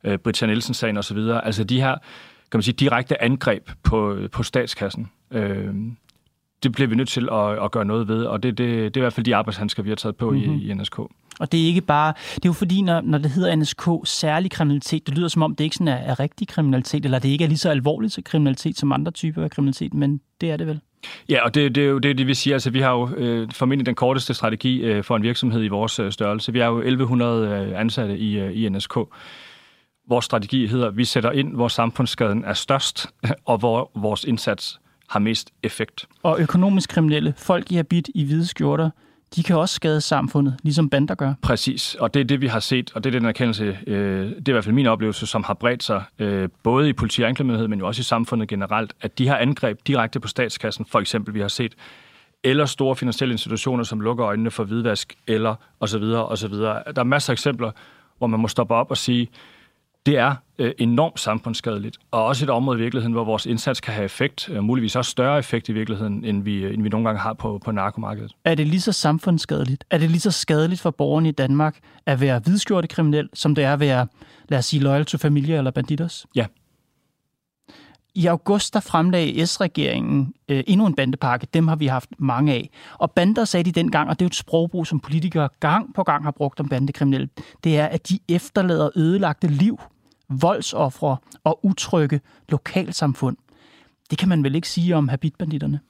øh, 0.05 0.19
Britta 0.19 0.47
Nielsen-sagen 0.47 0.97
osv. 0.97 1.19
Altså 1.19 1.65
de 1.65 1.81
her, 1.81 1.97
kan 2.51 2.59
man 2.59 2.63
sige, 2.63 2.75
direkte 2.75 3.23
angreb 3.23 3.71
på, 3.83 4.19
på 4.33 4.43
statskassen. 4.43 5.11
Øh, 5.31 5.75
det 6.63 6.73
bliver 6.73 6.89
vi 6.89 6.95
nødt 6.95 7.09
til 7.09 7.29
at, 7.33 7.65
at 7.65 7.71
gøre 7.71 7.85
noget 7.85 8.09
ved, 8.09 8.25
og 8.25 8.43
det, 8.43 8.59
det, 8.59 8.69
det 8.69 8.97
er 8.97 9.01
i 9.01 9.05
hvert 9.05 9.13
fald 9.13 9.25
de 9.25 9.37
arbejdshandsker, 9.37 9.83
vi 9.83 9.89
har 9.89 9.97
taget 9.97 10.17
på 10.17 10.31
mm-hmm. 10.31 10.55
i, 10.55 10.71
i 10.71 10.75
NSK. 10.75 10.99
Og 11.41 11.53
det 11.53 11.63
er 11.63 11.67
ikke 11.67 11.81
bare, 11.81 12.13
det 12.35 12.45
er 12.45 12.49
jo 12.49 12.53
fordi, 12.53 12.81
når, 12.83 13.01
når 13.01 13.19
det 13.19 13.31
hedder 13.31 13.57
NSK 13.57 13.89
særlig 14.05 14.51
kriminalitet, 14.51 15.07
det 15.07 15.17
lyder 15.17 15.29
som 15.29 15.43
om, 15.43 15.57
det 15.57 15.65
ikke 15.65 15.77
sådan 15.77 15.89
er, 15.89 15.97
er 15.97 16.21
rigtig 16.21 16.49
kriminalitet, 16.49 17.05
eller 17.05 17.19
det 17.19 17.29
ikke 17.29 17.45
er 17.45 17.49
lige 17.49 17.59
så 17.59 17.71
alvorligt 17.71 18.13
til 18.13 18.25
kriminalitet 18.25 18.79
som 18.79 18.93
andre 18.93 19.13
typer 19.13 19.45
af 19.45 19.51
kriminalitet, 19.51 19.95
men 19.95 20.21
det 20.41 20.51
er 20.51 20.57
det 20.57 20.67
vel? 20.67 20.81
Ja, 21.29 21.45
og 21.45 21.55
det, 21.55 21.75
det 21.75 21.85
er 21.85 21.89
jo 21.89 21.99
det, 21.99 22.19
det, 22.19 22.27
vi 22.27 22.35
siger. 22.35 22.55
Altså, 22.55 22.71
vi 22.71 22.81
har 22.81 22.93
jo 22.93 23.09
øh, 23.17 23.49
formentlig 23.53 23.87
den 23.87 23.95
korteste 23.95 24.35
strategi 24.35 24.81
øh, 24.81 25.05
for 25.05 25.17
en 25.17 25.23
virksomhed 25.23 25.65
i 25.65 25.69
vores 25.69 25.99
øh, 25.99 26.13
størrelse. 26.13 26.53
Vi 26.53 26.59
har 26.59 26.67
jo 26.67 26.79
1100 26.79 27.49
øh, 27.49 27.81
ansatte 27.81 28.19
i, 28.19 28.39
øh, 28.39 28.57
i 28.57 28.69
NSK. 28.69 28.97
Vores 30.09 30.25
strategi 30.25 30.67
hedder, 30.67 30.87
at 30.87 30.97
vi 30.97 31.05
sætter 31.05 31.33
ind, 31.33 31.55
hvor 31.55 31.69
samfundsskaden 31.69 32.45
er 32.45 32.55
størst, 32.55 33.07
og 33.45 33.59
hvor 33.59 33.91
vores 33.95 34.25
indsats 34.25 34.81
har 35.13 35.21
mest 35.21 35.53
effekt. 35.63 36.07
Og 36.23 36.41
økonomisk 36.41 36.91
kriminelle, 36.91 37.35
folk 37.37 37.73
i 37.73 37.75
habit 37.75 38.11
i 38.15 38.25
hvide 38.25 38.47
skjorter, 38.47 38.91
de 39.37 39.43
kan 39.43 39.57
også 39.57 39.75
skade 39.75 40.01
samfundet, 40.01 40.57
ligesom 40.63 40.91
bander 40.91 41.15
gør. 41.15 41.35
Præcis, 41.43 41.95
og 41.95 42.15
det 42.15 42.21
er 42.21 42.25
det, 42.25 42.41
vi 42.41 42.47
har 42.47 42.61
set, 42.61 42.93
og 42.95 43.05
det 43.05 43.15
er 43.15 43.19
den 43.19 43.29
erkendelse, 43.29 43.79
øh, 43.87 44.29
det 44.29 44.49
er 44.49 44.49
i 44.49 44.53
hvert 44.53 44.65
fald 44.65 44.75
min 44.75 44.87
oplevelse, 44.87 45.27
som 45.27 45.45
har 45.45 45.55
bredt 45.55 45.83
sig 45.83 46.03
øh, 46.19 46.49
både 46.63 46.89
i 46.89 46.93
politi 46.93 47.23
og 47.23 47.29
anklagemyndighed, 47.29 47.69
men 47.69 47.79
jo 47.79 47.87
også 47.87 48.01
i 48.01 48.03
samfundet 48.03 48.49
generelt, 48.49 48.93
at 49.01 49.19
de 49.19 49.29
har 49.29 49.37
angreb 49.37 49.79
direkte 49.87 50.21
på 50.21 50.29
statskassen, 50.29 50.85
for 50.85 51.01
eksempel 51.01 51.35
vi 51.35 51.41
har 51.41 51.49
set, 51.49 51.75
eller 52.45 52.67
store 52.67 52.97
finansielle 52.97 53.33
institutioner, 53.33 53.85
som 53.85 54.01
lukker 54.01 54.27
øjnene 54.27 54.51
for 54.51 54.65
hvidvask, 54.65 55.15
eller 55.27 55.55
osv. 55.81 56.03
osv. 56.03 56.53
Der 56.53 56.83
er 56.97 57.05
masser 57.05 57.31
af 57.31 57.35
eksempler, 57.35 57.71
hvor 58.19 58.27
man 58.27 58.41
må 58.41 58.49
stoppe 58.49 58.75
op 58.75 58.91
og 58.91 58.97
sige, 58.97 59.29
det 60.07 60.19
er 60.19 60.35
øh, 60.59 60.73
enormt 60.79 61.21
samfundsskadeligt, 61.21 61.99
og 62.11 62.25
også 62.25 62.45
et 62.45 62.51
område 62.51 62.79
i 62.79 62.83
virkeligheden, 62.83 63.13
hvor 63.13 63.25
vores 63.25 63.47
indsats 63.47 63.81
kan 63.81 63.95
have 63.95 64.05
effekt, 64.05 64.49
og 64.49 64.65
muligvis 64.65 64.97
også 64.97 65.11
større 65.11 65.39
effekt 65.39 65.69
i 65.69 65.73
virkeligheden, 65.73 66.25
end 66.25 66.43
vi, 66.43 66.75
end 66.75 66.83
vi 66.83 66.89
nogle 66.89 67.07
gange 67.07 67.21
har 67.21 67.33
på, 67.33 67.61
på 67.65 67.73
narkomarkedet. 67.73 68.33
Er 68.45 68.55
det 68.55 68.67
lige 68.67 68.81
så 68.81 68.93
samfundsskadeligt? 68.93 69.85
Er 69.91 69.99
det 69.99 70.11
lige 70.11 70.21
så 70.21 70.31
skadeligt 70.31 70.81
for 70.81 70.91
borgerne 70.91 71.29
i 71.29 71.33
Danmark 71.33 71.79
at 72.07 72.21
være 72.21 72.39
hvidskjorte 72.39 72.89
kriminel, 72.89 73.29
som 73.35 73.55
det 73.55 73.65
er 73.65 73.73
at 73.73 73.81
være, 73.81 74.07
lad 74.49 74.59
os 74.59 74.65
sige, 74.65 74.83
loyal 74.83 75.05
to 75.05 75.19
familie 75.19 75.59
eller 75.59 75.71
banditos? 75.71 76.27
Ja. 76.35 76.47
I 78.15 78.27
august 78.27 78.75
der 78.75 78.81
fremlagde 78.81 79.47
S-regeringen 79.47 80.35
øh, 80.49 80.65
endnu 80.67 80.87
en 80.87 80.95
bandepakke. 80.95 81.47
Dem 81.55 81.69
har 81.69 81.77
vi 81.77 81.87
haft 81.87 82.11
mange 82.19 82.53
af. 82.53 82.71
Og 82.99 83.11
bander 83.11 83.45
sagde 83.45 83.65
de 83.65 83.73
dengang, 83.73 84.11
og 84.11 84.19
det 84.19 84.25
er 84.25 84.27
jo 84.27 84.29
et 84.29 84.35
sprogbrug, 84.35 84.87
som 84.87 85.01
politikere 85.01 85.49
gang 85.61 85.95
på 85.95 86.03
gang 86.03 86.25
har 86.25 86.31
brugt 86.31 86.61
om 86.61 86.69
bandekriminelle, 86.69 87.29
det 87.65 87.79
er, 87.79 87.87
at 87.87 88.09
de 88.09 88.19
efterlader 88.29 88.91
ødelagte 88.97 89.47
liv 89.47 89.81
voldsoffre 90.41 91.17
og 91.45 91.61
utrygge 91.63 92.21
lokalsamfund. 92.49 93.37
Det 94.11 94.19
kan 94.19 94.29
man 94.29 94.45
vel 94.45 94.55
ikke 94.55 94.69
sige 94.69 94.97
om 94.97 95.09
habitbanditterne? 95.09 95.81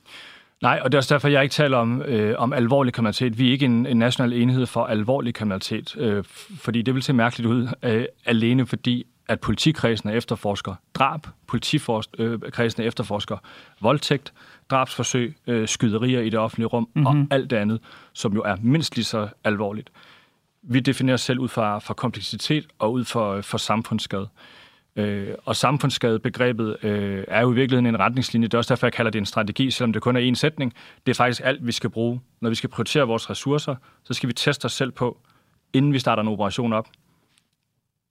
Nej, 0.63 0.81
og 0.83 0.93
det 0.93 0.97
er 0.97 0.99
også 0.99 1.15
derfor, 1.15 1.29
jeg 1.29 1.43
ikke 1.43 1.53
taler 1.53 1.77
om, 1.77 2.03
øh, 2.03 2.35
om 2.39 2.53
alvorlig 2.53 2.93
kriminalitet. 2.93 3.39
Vi 3.39 3.49
er 3.49 3.53
ikke 3.53 3.65
en, 3.65 3.87
en 3.87 3.97
national 3.97 4.33
enhed 4.33 4.67
for 4.67 4.85
alvorlig 4.85 5.35
kriminalitet, 5.35 5.97
øh, 5.97 6.25
fordi 6.61 6.83
det 6.83 6.95
vil 6.95 7.03
se 7.03 7.13
mærkeligt 7.13 7.49
ud 7.51 7.69
øh, 7.83 8.05
alene, 8.27 8.67
fordi 8.67 9.07
at 9.29 9.41
politikredsene 9.41 10.15
efterforsker 10.15 10.75
drab, 10.95 11.27
politikredsene 11.47 12.85
efterforsker 12.85 13.37
voldtægt, 13.81 14.33
drabsforsøg, 14.71 15.37
øh, 15.47 15.69
skyderier 15.69 16.21
i 16.21 16.31
det 16.31 16.39
offentlige 16.39 16.67
rum 16.67 16.89
mm-hmm. 16.95 17.07
og 17.07 17.27
alt 17.31 17.51
det 17.51 17.57
andet, 17.57 17.81
som 18.13 18.33
jo 18.33 18.43
er 18.43 18.57
mindst 18.63 18.97
lige 18.97 19.05
så 19.05 19.29
alvorligt 19.45 19.91
vi 20.63 20.81
definerer 20.81 21.15
os 21.15 21.21
selv 21.21 21.39
ud 21.39 21.49
fra, 21.49 21.79
fra 21.79 21.95
kompleksitet 21.95 22.67
og 22.79 22.93
ud 22.93 23.05
for, 23.05 23.41
for 23.41 23.59
samfundsskade. 23.59 24.29
Øh, 24.97 25.35
og 25.45 25.57
samfundsskadebegrebet 25.57 26.77
øh, 26.85 27.25
er 27.29 27.41
jo 27.41 27.53
i 27.53 27.55
virkeligheden 27.55 27.87
en 27.87 27.99
retningslinje. 27.99 28.49
Det 28.49 28.55
er 28.55 28.59
også 28.59 28.75
derfor, 28.75 28.87
jeg 28.87 28.93
kalder 28.93 29.11
det 29.11 29.19
en 29.19 29.27
strategi, 29.27 29.71
selvom 29.71 29.93
det 29.93 30.03
kun 30.03 30.17
er 30.17 30.31
én 30.31 30.35
sætning. 30.35 30.75
Det 31.07 31.13
er 31.13 31.15
faktisk 31.15 31.41
alt, 31.45 31.67
vi 31.67 31.73
skal 31.73 31.91
bruge. 31.91 32.21
Når 32.41 32.49
vi 32.49 32.55
skal 32.55 32.71
prioritere 32.71 33.07
vores 33.07 33.31
ressourcer, 33.31 33.77
så 34.05 34.15
skal 34.15 34.29
vi 34.29 34.33
teste 34.33 34.65
os 34.67 34.73
selv 34.73 34.91
på, 34.91 35.19
inden 35.73 35.93
vi 35.93 35.99
starter 35.99 36.23
en 36.23 36.29
operation 36.29 36.73
op. 36.73 36.89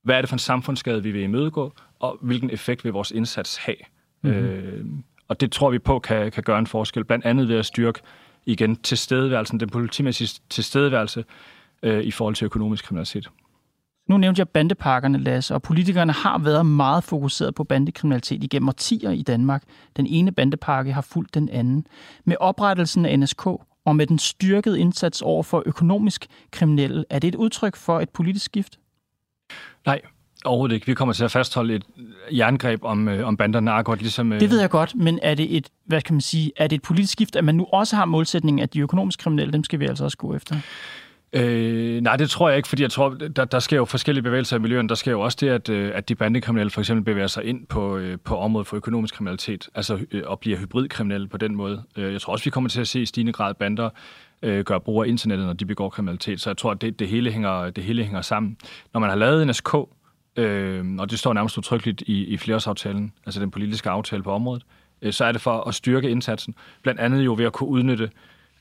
Hvad 0.04 0.16
er 0.16 0.22
det 0.22 0.30
for 0.30 0.36
en 0.36 0.40
samfundsskade, 0.40 1.04
vi 1.04 1.12
vil 1.12 1.22
imødegå, 1.22 1.74
og 2.00 2.18
hvilken 2.22 2.50
effekt 2.50 2.84
vil 2.84 2.94
vores 2.94 3.12
indsats 3.12 3.58
have? 3.58 3.76
Mm-hmm. 4.22 4.40
Øh, 4.40 4.86
og 5.28 5.42
det 5.42 5.52
tror 5.52 5.70
vi 5.70 5.80
på 5.80 6.00
kan, 6.00 6.32
kan 6.32 6.44
gøre 6.44 6.60
en 6.60 6.68
forskel, 6.68 7.06
blandt 7.06 7.26
andet 7.26 7.48
ved 7.48 7.56
at 7.56 7.66
styrke 7.66 8.00
igen 8.46 8.76
tilstedeværelsen, 8.76 9.60
den 9.60 9.70
politimæssige 9.70 10.42
tilstedeværelse, 10.50 11.24
øh, 11.84 12.04
i 12.04 12.12
forhold 12.12 12.36
til 12.36 12.46
økonomisk 12.46 12.86
kriminalitet. 12.86 13.30
Nu 14.10 14.18
nævnte 14.18 14.40
jeg 14.40 14.50
bandepakkerne, 14.50 15.18
Lasse, 15.18 15.54
og 15.54 15.62
politikerne 15.62 16.14
har 16.14 16.38
været 16.38 16.66
meget 16.66 17.04
fokuseret 17.04 17.56
på 17.56 17.64
bandekriminalitet 17.64 18.44
igennem 18.44 18.70
årtier 18.70 19.12
i 19.12 19.22
Danmark. 19.22 19.64
Den 19.98 20.08
ene 20.08 20.32
bandepakke 20.32 20.94
har 20.94 21.02
fulgt 21.02 21.34
den 21.34 21.50
anden. 21.50 21.88
Med 22.26 22.36
oprettelsen 22.40 23.06
af 23.06 23.20
NSK 23.20 23.46
og 23.86 23.96
med 23.96 24.08
den 24.08 24.20
styrkede 24.20 24.80
indsats 24.80 25.22
over 25.22 25.44
for 25.44 25.64
økonomisk 25.66 26.28
kriminelle, 26.52 27.06
er 27.10 27.20
det 27.20 27.28
et 27.28 27.36
udtryk 27.36 27.76
for 27.76 28.00
et 28.00 28.10
politisk 28.10 28.46
skift? 28.46 28.80
Nej, 29.86 30.02
Overhovedet 30.46 30.76
ikke. 30.76 30.88
Vi 30.88 30.94
kommer 30.94 31.14
til 31.14 31.24
at 31.24 31.32
fastholde 31.32 31.76
et 31.76 31.84
jerngreb 32.32 32.84
om, 32.84 33.08
øh, 33.08 33.28
om 33.28 33.38
banderne 33.38 33.72
akkurat 33.72 34.02
ligesom... 34.02 34.34
Øh... 34.34 34.40
Det 34.40 34.50
ved 34.50 34.60
jeg 34.60 34.70
godt, 34.70 34.96
men 34.96 35.20
er 35.22 35.36
det 35.36 35.58
et, 35.58 35.70
hvad 35.86 36.02
kan 36.02 36.14
man 36.14 36.22
sige, 36.22 36.52
er 36.58 36.68
det 36.68 36.76
et 36.76 36.82
politisk 36.82 37.12
skift, 37.12 37.36
at 37.36 37.44
man 37.44 37.56
nu 37.56 37.68
også 37.74 37.96
har 37.96 38.06
målsætningen, 38.06 38.64
at 38.64 38.74
de 38.74 38.80
økonomisk 38.80 39.20
kriminelle, 39.20 39.54
dem 39.54 39.64
skal 39.64 39.80
vi 39.80 39.86
altså 39.86 40.04
også 40.04 40.18
gå 40.18 40.36
efter? 40.36 40.56
Øh, 41.34 42.02
nej, 42.02 42.16
det 42.16 42.30
tror 42.30 42.50
jeg 42.50 42.58
ikke, 42.58 42.70
fordi 42.70 42.82
jeg 42.82 42.92
tror, 42.92 43.10
der, 43.10 43.46
der 43.46 43.60
sker 43.60 43.78
jo 43.78 43.86
forskellige 43.86 44.24
bevægelser 44.24 44.58
i 44.58 44.60
miljøerne. 44.60 44.90
Der 44.90 44.96
sker 44.96 45.12
jo 45.12 45.22
også 45.22 45.38
det, 45.42 45.50
at, 45.50 45.70
øh, 45.70 45.92
at 45.96 46.10
de 46.10 46.16
bandekriminelle 46.16 46.70
for 46.70 46.82
eksempel 46.82 47.04
bevæger 47.06 47.28
sig 47.28 47.44
ind 47.44 47.68
på, 47.68 47.98
øh, 47.98 48.18
på 48.24 48.38
området 48.38 48.68
for 48.68 48.76
økonomisk 48.78 49.14
kriminalitet, 49.14 49.70
altså 49.76 50.00
øh, 50.12 50.24
og 50.26 50.40
bliver 50.40 50.58
hybridkriminelle 50.58 51.28
på 51.28 51.38
den 51.38 51.56
måde. 51.56 51.84
Jeg 51.98 52.22
tror 52.22 52.34
også, 52.34 52.44
vi 52.44 52.50
kommer 52.50 52.70
til 52.70 52.82
at 52.82 52.88
se 52.88 53.02
i 53.02 53.06
stigende 53.06 53.34
grad 53.34 53.54
bander 53.54 53.90
øh, 54.42 54.64
gøre 54.64 54.82
brug 54.82 55.04
af 55.04 55.08
internettet, 55.08 55.46
når 55.48 55.54
de 55.54 55.66
begår 55.66 55.90
kriminalitet. 55.90 56.42
Så 56.42 56.50
jeg 56.50 56.58
tror, 56.58 56.72
at 56.72 56.82
det, 56.82 57.00
det, 57.00 57.08
hele, 57.08 57.32
hænger, 57.32 57.70
det 57.70 57.84
hele 57.84 58.04
hænger 58.04 58.22
sammen. 58.22 58.58
Når 58.94 59.00
man 59.00 59.10
har 59.10 59.18
lavet 59.18 59.44
en 59.44 59.54
SK, 59.54 59.76
øh, 60.36 60.86
og 61.00 61.12
det 61.12 61.20
står 61.20 61.34
nærmest 61.34 61.58
utryggeligt 61.58 62.02
i, 62.02 62.26
i 62.26 62.38
flereårsaftalen, 62.38 63.14
altså 63.26 63.40
den 63.40 63.52
politiske 63.52 63.90
aftale 63.90 64.24
på 64.24 64.32
området, 64.32 64.64
øh, 65.02 65.14
så 65.14 65.26
er 65.26 65.32
det 65.32 65.42
for 65.42 65.68
at 65.68 65.76
styrke 65.76 66.10
indsatsen. 66.10 66.56
Blandt 66.84 67.00
andet 67.02 67.26
jo 67.26 67.36
ved 67.38 67.46
at 67.46 67.54
kunne 67.54 67.70
udnytte 67.70 68.10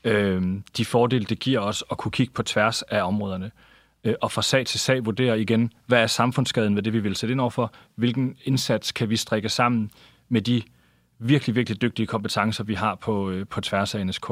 øh, 0.03 0.61
de 0.77 0.85
fordele, 0.85 1.25
det 1.25 1.39
giver 1.39 1.59
os 1.59 1.83
at 1.91 1.97
kunne 1.97 2.11
kigge 2.11 2.33
på 2.33 2.43
tværs 2.43 2.81
af 2.81 3.01
områderne. 3.03 3.51
Øh, 4.03 4.15
og 4.21 4.31
fra 4.31 4.41
sag 4.41 4.65
til 4.65 4.79
sag 4.79 5.05
vurdere 5.05 5.41
igen, 5.41 5.73
hvad 5.85 6.01
er 6.01 6.07
samfundsskaden 6.07 6.75
ved 6.75 6.83
det, 6.83 6.93
vi 6.93 6.99
vil 6.99 7.15
sætte 7.15 7.31
ind 7.31 7.41
overfor? 7.41 7.71
Hvilken 7.95 8.35
indsats 8.43 8.91
kan 8.91 9.09
vi 9.09 9.15
strikke 9.15 9.49
sammen 9.49 9.91
med 10.29 10.41
de 10.41 10.61
virkelig, 11.19 11.55
virkelig 11.55 11.81
dygtige 11.81 12.07
kompetencer, 12.07 12.63
vi 12.63 12.73
har 12.73 12.95
på, 12.95 13.29
øh, 13.29 13.47
på 13.47 13.61
tværs 13.61 13.95
af 13.95 14.07
NSK? 14.07 14.31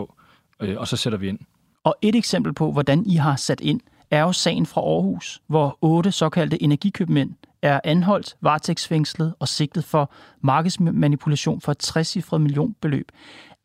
Øh, 0.61 0.77
og 0.77 0.87
så 0.87 0.97
sætter 0.97 1.19
vi 1.19 1.27
ind. 1.27 1.39
Og 1.83 1.95
et 2.01 2.15
eksempel 2.15 2.53
på, 2.53 2.71
hvordan 2.71 3.05
I 3.05 3.15
har 3.15 3.35
sat 3.35 3.61
ind, 3.61 3.81
er 4.11 4.21
jo 4.21 4.31
sagen 4.31 4.65
fra 4.65 4.81
Aarhus, 4.81 5.41
hvor 5.47 5.77
otte 5.81 6.11
såkaldte 6.11 6.63
energikøbmænd 6.63 7.35
er 7.61 7.79
anholdt, 7.83 8.35
varetægtsfængslet 8.41 9.33
og 9.39 9.47
sigtet 9.47 9.83
for 9.85 10.11
markedsmanipulation 10.41 11.61
for 11.61 11.71
et 11.71 11.77
60 11.77 12.31
millionbeløb. 12.31 13.11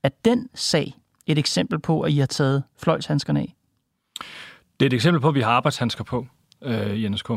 Er 0.02 0.08
den 0.24 0.48
sag 0.54 0.94
et 1.26 1.38
eksempel 1.38 1.78
på, 1.78 2.00
at 2.00 2.12
I 2.12 2.18
har 2.18 2.26
taget 2.26 2.62
fløjtshandskerne 2.78 3.40
af? 3.40 3.54
Det 4.80 4.86
er 4.86 4.90
et 4.90 4.92
eksempel 4.92 5.20
på, 5.20 5.28
at 5.28 5.34
vi 5.34 5.40
har 5.40 5.50
arbejdshandsker 5.50 6.04
på 6.04 6.26
øh, 6.62 6.96
i 6.96 7.08
NSK. 7.08 7.30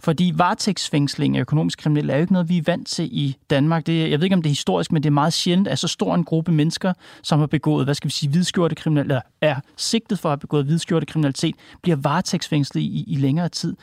Fordi 0.00 0.32
varetægtsfængsling 0.36 1.36
af 1.36 1.40
økonomisk 1.40 1.78
kriminelle 1.78 2.12
er 2.12 2.16
jo 2.16 2.20
ikke 2.20 2.32
noget, 2.32 2.48
vi 2.48 2.58
er 2.58 2.62
vant 2.66 2.88
til 2.88 3.08
i 3.12 3.36
Danmark. 3.50 3.86
Det, 3.86 4.10
jeg 4.10 4.18
ved 4.18 4.24
ikke, 4.24 4.36
om 4.36 4.42
det 4.42 4.48
er 4.48 4.52
historisk, 4.52 4.92
men 4.92 5.02
det 5.02 5.08
er 5.08 5.12
meget 5.12 5.32
sjældent, 5.32 5.68
at 5.68 5.78
så 5.78 5.88
stor 5.88 6.14
en 6.14 6.24
gruppe 6.24 6.52
mennesker, 6.52 6.92
som 7.22 7.38
har 7.38 7.46
begået, 7.46 7.86
hvad 7.86 7.94
skal 7.94 8.08
vi 8.08 8.12
sige, 8.12 8.30
hvidskjorte 8.30 8.74
kriminalitet, 8.74 9.10
eller 9.10 9.22
er 9.40 9.60
sigtet 9.76 10.18
for 10.18 10.28
at 10.28 10.30
have 10.30 10.38
begået 10.38 10.64
hvidskjorte 10.64 11.06
kriminalitet, 11.06 11.54
bliver 11.82 11.96
varetægtsfængslet 11.96 12.80
i, 12.82 13.04
i 13.06 13.16
længere 13.16 13.48
tid. 13.48 13.76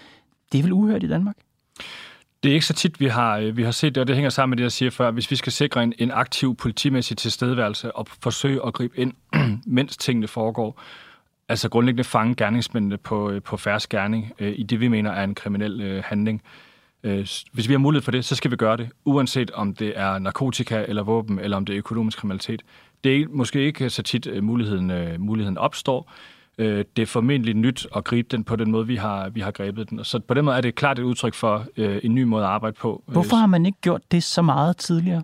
Det 0.52 0.58
er 0.58 0.64
vel 0.64 0.74
uhørt 0.74 1.04
i 1.04 1.08
Danmark? 1.08 1.36
Det 2.44 2.50
er 2.50 2.54
ikke 2.54 2.66
så 2.66 2.74
tit, 2.74 3.00
vi 3.00 3.06
har, 3.06 3.38
øh, 3.38 3.58
vi 3.58 3.64
har 3.64 3.72
set 3.72 3.96
det, 3.96 4.02
og 4.02 4.08
det 4.08 4.16
hænger 4.16 4.30
sammen 4.30 4.50
med 4.50 4.58
det, 4.58 4.64
jeg 4.64 4.72
siger 4.72 4.92
før. 4.92 5.12
Hvis 5.12 5.32
vi 5.32 5.36
skal 5.36 5.52
sikre 5.52 5.84
en, 5.84 5.94
en 5.98 6.12
aktiv 6.12 6.56
politimæssig 6.56 7.18
tilstedeværelse 7.18 7.96
og 7.96 8.08
forsøge 8.22 8.66
at 8.66 8.74
gribe 8.74 9.00
ind, 9.00 9.14
mens 9.78 9.98
tingene 9.98 10.28
foregår, 10.28 10.82
altså 11.50 11.70
grundlæggende 11.70 12.04
fange 12.04 12.36
gerningsmændene 12.36 12.98
på, 12.98 13.30
øh, 13.30 13.42
på 13.42 13.58
færre 13.58 13.80
gerning 13.90 14.32
øh, 14.40 14.54
i 14.58 14.64
det, 14.64 14.80
vi 14.80 14.88
mener 14.88 15.12
er 15.12 15.24
en 15.24 15.36
kriminel 15.36 15.82
øh, 15.82 16.04
handling. 16.06 16.42
Øh, 17.04 17.28
hvis 17.52 17.68
vi 17.68 17.74
har 17.74 17.80
mulighed 17.80 18.04
for 18.04 18.12
det, 18.12 18.26
så 18.26 18.36
skal 18.36 18.52
vi 18.52 18.56
gøre 18.56 18.78
det, 18.78 18.90
uanset 19.06 19.52
om 19.52 19.76
det 19.76 19.94
er 19.96 20.20
narkotika 20.20 20.86
eller 20.88 21.04
våben, 21.04 21.40
eller 21.40 21.58
om 21.58 21.66
det 21.66 21.74
er 21.74 21.78
økonomisk 21.78 22.18
kriminalitet. 22.18 22.62
Det 23.04 23.22
er 23.22 23.26
måske 23.30 23.62
ikke 23.62 23.90
så 23.90 24.04
tit, 24.04 24.28
øh, 24.28 24.44
muligheden, 24.44 24.92
øh, 24.92 25.20
muligheden 25.20 25.58
opstår, 25.58 26.12
øh, 26.60 26.86
det 26.96 27.02
er 27.02 27.06
formentlig 27.06 27.56
nyt 27.56 27.88
at 27.96 28.04
gribe 28.04 28.28
den 28.32 28.44
på 28.44 28.56
den 28.56 28.72
måde, 28.72 28.88
vi 28.88 28.96
har, 28.96 29.30
vi 29.30 29.40
har 29.40 29.52
grebet 29.52 29.90
den. 29.90 30.04
Så 30.04 30.20
på 30.20 30.34
den 30.34 30.46
måde 30.46 30.58
er 30.58 30.62
det 30.62 30.76
klart 30.76 31.00
et 31.00 31.04
udtryk 31.04 31.34
for 31.34 31.66
øh, 31.78 32.00
en 32.04 32.16
ny 32.16 32.24
måde 32.24 32.44
at 32.44 32.50
arbejde 32.50 32.76
på. 32.80 33.04
Hvorfor 33.08 33.36
har 33.36 33.48
man 33.48 33.66
ikke 33.66 33.82
gjort 33.82 34.02
det 34.12 34.24
så 34.24 34.42
meget 34.42 34.78
tidligere? 34.78 35.24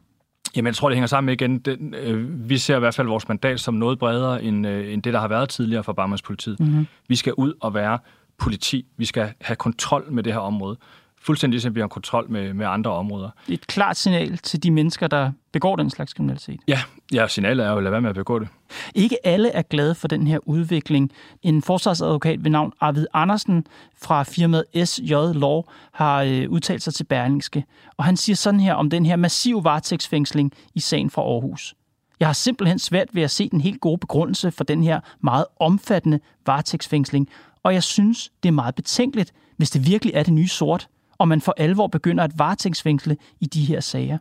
Jamen, 0.56 0.68
jeg 0.68 0.76
tror, 0.76 0.90
det 0.90 0.96
hænger 0.96 1.08
sammen 1.08 1.26
med 1.26 1.34
igen. 1.34 1.60
Den, 1.60 1.94
øh, 1.94 2.50
vi 2.50 2.58
ser 2.58 2.76
i 2.76 2.80
hvert 2.80 2.96
fald 2.96 3.08
vores 3.08 3.28
mandat 3.28 3.60
som 3.60 3.74
noget 3.74 4.00
bredere, 4.00 4.44
end, 4.44 4.68
øh, 4.68 4.94
end 4.94 5.04
det, 5.04 5.14
der 5.14 5.20
har 5.20 5.28
været 5.28 5.50
tidligere 5.50 5.84
for 5.84 5.94
Barmers 5.94 6.22
politiet. 6.22 6.60
Mm-hmm. 6.60 6.88
Vi 7.08 7.16
skal 7.16 7.34
ud 7.34 7.54
og 7.62 7.74
være 7.74 8.00
politi. 8.38 8.86
Vi 8.98 9.06
skal 9.06 9.34
have 9.42 9.56
kontrol 9.56 10.06
med 10.12 10.24
det 10.24 10.34
her 10.34 10.40
område. 10.40 10.78
Fuldstændig 11.26 11.62
som 11.62 11.76
vi 11.76 11.80
har 11.80 11.88
kontrol 11.88 12.32
med, 12.32 12.54
med 12.54 12.66
andre 12.66 12.92
områder. 12.92 13.30
Et 13.48 13.68
klart 13.68 13.98
signal 13.98 14.38
til 14.38 14.64
de 14.64 14.72
mennesker, 14.72 15.08
der 15.08 15.32
begår 15.52 15.76
den 15.76 15.90
slags 15.90 16.14
kriminalitet. 16.14 16.60
Ja, 16.68 16.80
ja 17.14 17.28
signalet 17.28 17.66
er 17.66 17.72
jo 17.72 17.78
at 17.78 17.84
lade 17.84 17.92
være 17.92 18.02
med 18.02 18.10
at 18.10 18.16
begå 18.16 18.40
det. 18.40 18.48
Ikke 18.96 19.28
alle 19.28 19.50
er 19.50 19.62
glade 19.62 19.96
for 19.96 20.08
den 20.08 20.28
her 20.28 20.40
udvikling. 20.48 21.12
En 21.44 21.62
forsvarsadvokat 21.62 22.44
ved 22.44 22.52
navn 22.52 22.74
Arvid 22.80 23.06
Andersen 23.14 23.66
fra 24.02 24.24
firmaet 24.24 24.66
SJ 24.86 25.12
Law 25.12 25.62
har 25.92 26.22
øh, 26.22 26.50
udtalt 26.50 26.84
sig 26.84 26.94
til 26.94 27.04
Berlingske, 27.04 27.66
og 27.98 28.04
han 28.04 28.18
siger 28.18 28.36
sådan 28.36 28.60
her 28.60 28.74
om 28.74 28.90
den 28.90 29.06
her 29.06 29.16
massive 29.16 29.64
varetægtsfængsling 29.64 30.52
i 30.76 30.80
sagen 30.80 31.10
fra 31.10 31.22
Aarhus. 31.22 31.76
Jeg 32.20 32.28
har 32.28 32.34
simpelthen 32.34 32.80
svært 32.80 33.08
ved 33.14 33.24
at 33.24 33.32
se 33.32 33.50
den 33.50 33.62
helt 33.62 33.82
gode 33.82 33.98
begrundelse 33.98 34.52
for 34.52 34.64
den 34.64 34.84
her 34.84 35.00
meget 35.22 35.46
omfattende 35.60 36.20
varetægtsfængsling, 36.46 37.30
og 37.64 37.74
jeg 37.74 37.84
synes, 37.84 38.32
det 38.44 38.50
er 38.50 38.54
meget 38.54 38.76
betænkeligt, 38.76 39.34
hvis 39.58 39.70
det 39.70 39.88
virkelig 39.88 40.14
er 40.14 40.24
det 40.24 40.34
nye 40.34 40.48
sort, 40.48 40.88
og 41.18 41.28
man 41.28 41.42
for 41.42 41.54
alvor 41.58 41.88
begynder 41.88 42.24
at 42.24 42.32
varetægtsfængsle 42.40 43.18
i 43.40 43.46
de 43.46 43.66
her 43.66 43.80
sager. 43.80 44.18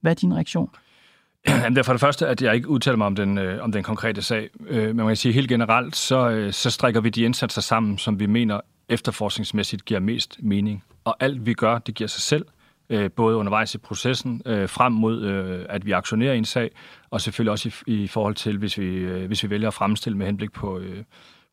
Hvad 0.00 0.12
er 0.12 0.14
din 0.14 0.34
reaktion? 0.34 0.70
Jamen, 1.48 1.72
det 1.72 1.78
er 1.78 1.82
for 1.82 1.92
det 1.92 2.00
første, 2.00 2.26
at 2.26 2.42
jeg 2.42 2.54
ikke 2.54 2.68
udtaler 2.68 2.96
mig 2.96 3.06
om 3.06 3.16
den, 3.16 3.38
øh, 3.38 3.64
om 3.64 3.72
den 3.72 3.82
konkrete 3.82 4.22
sag. 4.22 4.48
Øh, 4.66 4.86
men 4.86 4.96
man 4.96 5.06
kan 5.06 5.16
sige 5.16 5.32
helt 5.32 5.48
generelt, 5.48 5.96
så, 5.96 6.28
øh, 6.30 6.52
så 6.52 6.70
strækker 6.70 7.00
vi 7.00 7.10
de 7.10 7.22
indsatser 7.22 7.62
sammen, 7.62 7.98
som 7.98 8.20
vi 8.20 8.26
mener 8.26 8.60
efterforskningsmæssigt 8.88 9.84
giver 9.84 10.00
mest 10.00 10.38
mening. 10.42 10.84
Og 11.04 11.16
alt 11.20 11.46
vi 11.46 11.54
gør, 11.54 11.78
det 11.78 11.94
giver 11.94 12.08
sig 12.08 12.22
selv, 12.22 12.46
øh, 12.90 13.10
både 13.10 13.36
undervejs 13.36 13.74
i 13.74 13.78
processen, 13.78 14.42
øh, 14.46 14.68
frem 14.68 14.92
mod, 14.92 15.22
øh, 15.22 15.66
at 15.68 15.86
vi 15.86 15.92
aktionerer 15.92 16.32
en 16.34 16.44
sag, 16.44 16.70
og 17.10 17.20
selvfølgelig 17.20 17.52
også 17.52 17.82
i, 17.86 17.92
i 18.02 18.08
forhold 18.08 18.34
til, 18.34 18.58
hvis 18.58 18.78
vi, 18.78 18.86
øh, 18.86 19.26
hvis 19.26 19.42
vi 19.42 19.50
vælger 19.50 19.68
at 19.68 19.74
fremstille 19.74 20.18
med 20.18 20.26
henblik 20.26 20.52
på, 20.52 20.78
øh, 20.78 21.04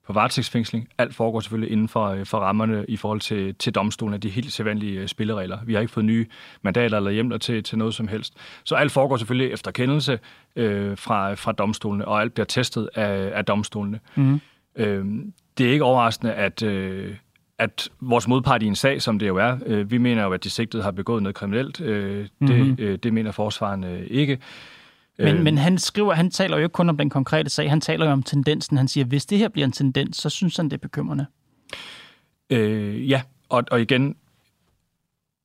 på 0.08 0.14
varetægtsfængsling. 0.14 0.88
Alt 0.98 1.16
foregår 1.16 1.40
selvfølgelig 1.40 1.72
inden 1.72 1.88
for, 1.88 2.06
øh, 2.06 2.26
for 2.26 2.38
rammerne 2.38 2.86
i 2.88 2.98
forhold 2.98 3.20
til, 3.20 3.56
til 3.56 3.76
domstolen 3.76 4.14
af 4.14 4.22
de 4.22 4.30
helt 4.30 4.52
sædvanlige 4.52 5.00
øh, 5.00 5.08
spilleregler. 5.08 5.58
Vi 5.66 5.74
har 5.74 5.82
ikke 5.82 5.94
fået 5.94 6.06
nye 6.06 6.26
mandater 6.62 6.98
eller 6.98 7.12
hjemler 7.12 7.38
til, 7.38 7.64
til 7.64 7.78
noget 7.78 7.94
som 7.94 8.08
helst. 8.08 8.34
Så 8.64 8.76
alt 8.76 8.92
foregår 8.92 9.18
selvfølgelig 9.18 9.54
efter 9.54 9.72
kendelse 9.72 10.20
øh, 10.56 10.98
fra, 10.98 11.34
fra 11.34 11.52
domstolene, 11.52 12.08
og 12.08 12.22
alt 12.22 12.34
bliver 12.34 12.46
testet 12.46 12.90
af, 12.96 13.32
af 13.34 13.46
domstolene. 13.46 14.00
Mm. 14.16 14.42
Øh, 14.76 15.06
det 15.58 15.68
er 15.68 15.72
ikke 15.72 15.84
overraskende, 15.84 16.34
at, 16.34 16.64
øh, 16.64 17.16
at 17.58 17.90
vores 18.00 18.28
modpart 18.28 18.64
i 18.64 18.66
en 18.66 18.76
sag, 18.76 19.02
som 19.02 19.20
det 19.20 19.28
jo 19.28 19.38
er, 19.38 19.58
øh, 19.66 19.92
vi 19.92 19.98
mener 19.98 20.24
jo, 20.24 20.34
at 20.34 20.44
de 20.44 20.50
sigtede 20.50 20.84
har 20.84 20.92
begået 20.92 21.24
noget 21.24 21.36
kriminelt. 21.36 21.82
Øh, 21.82 22.20
mm-hmm. 22.20 22.48
det, 22.48 22.68
mhm. 22.68 22.76
øh, 22.80 22.98
det 22.98 23.14
mener 23.14 23.32
forsvaren 23.32 23.84
øh, 23.84 24.08
ikke. 24.10 24.40
Men, 25.18 25.36
øh, 25.36 25.44
men 25.44 25.58
han 25.58 25.78
skriver, 25.78 26.14
han 26.14 26.32
taler 26.32 26.58
jo 26.58 26.64
ikke 26.64 26.74
kun 26.74 26.90
om 26.90 26.98
den 26.98 27.10
konkrete 27.10 27.50
sag, 27.50 27.70
han 27.70 27.82
taler 27.82 28.06
jo 28.06 28.12
om 28.12 28.24
tendensen. 28.24 28.78
Han 28.78 28.88
siger, 28.88 29.06
hvis 29.06 29.26
det 29.26 29.38
her 29.38 29.50
bliver 29.50 29.66
en 29.66 29.72
tendens, 29.72 30.18
så 30.18 30.30
synes 30.30 30.58
han, 30.58 30.66
det 30.66 30.74
er 30.74 30.78
bekymrende. 30.78 31.26
Øh, 32.50 33.10
ja, 33.10 33.22
og, 33.50 33.64
og 33.72 33.82
igen, 33.82 34.16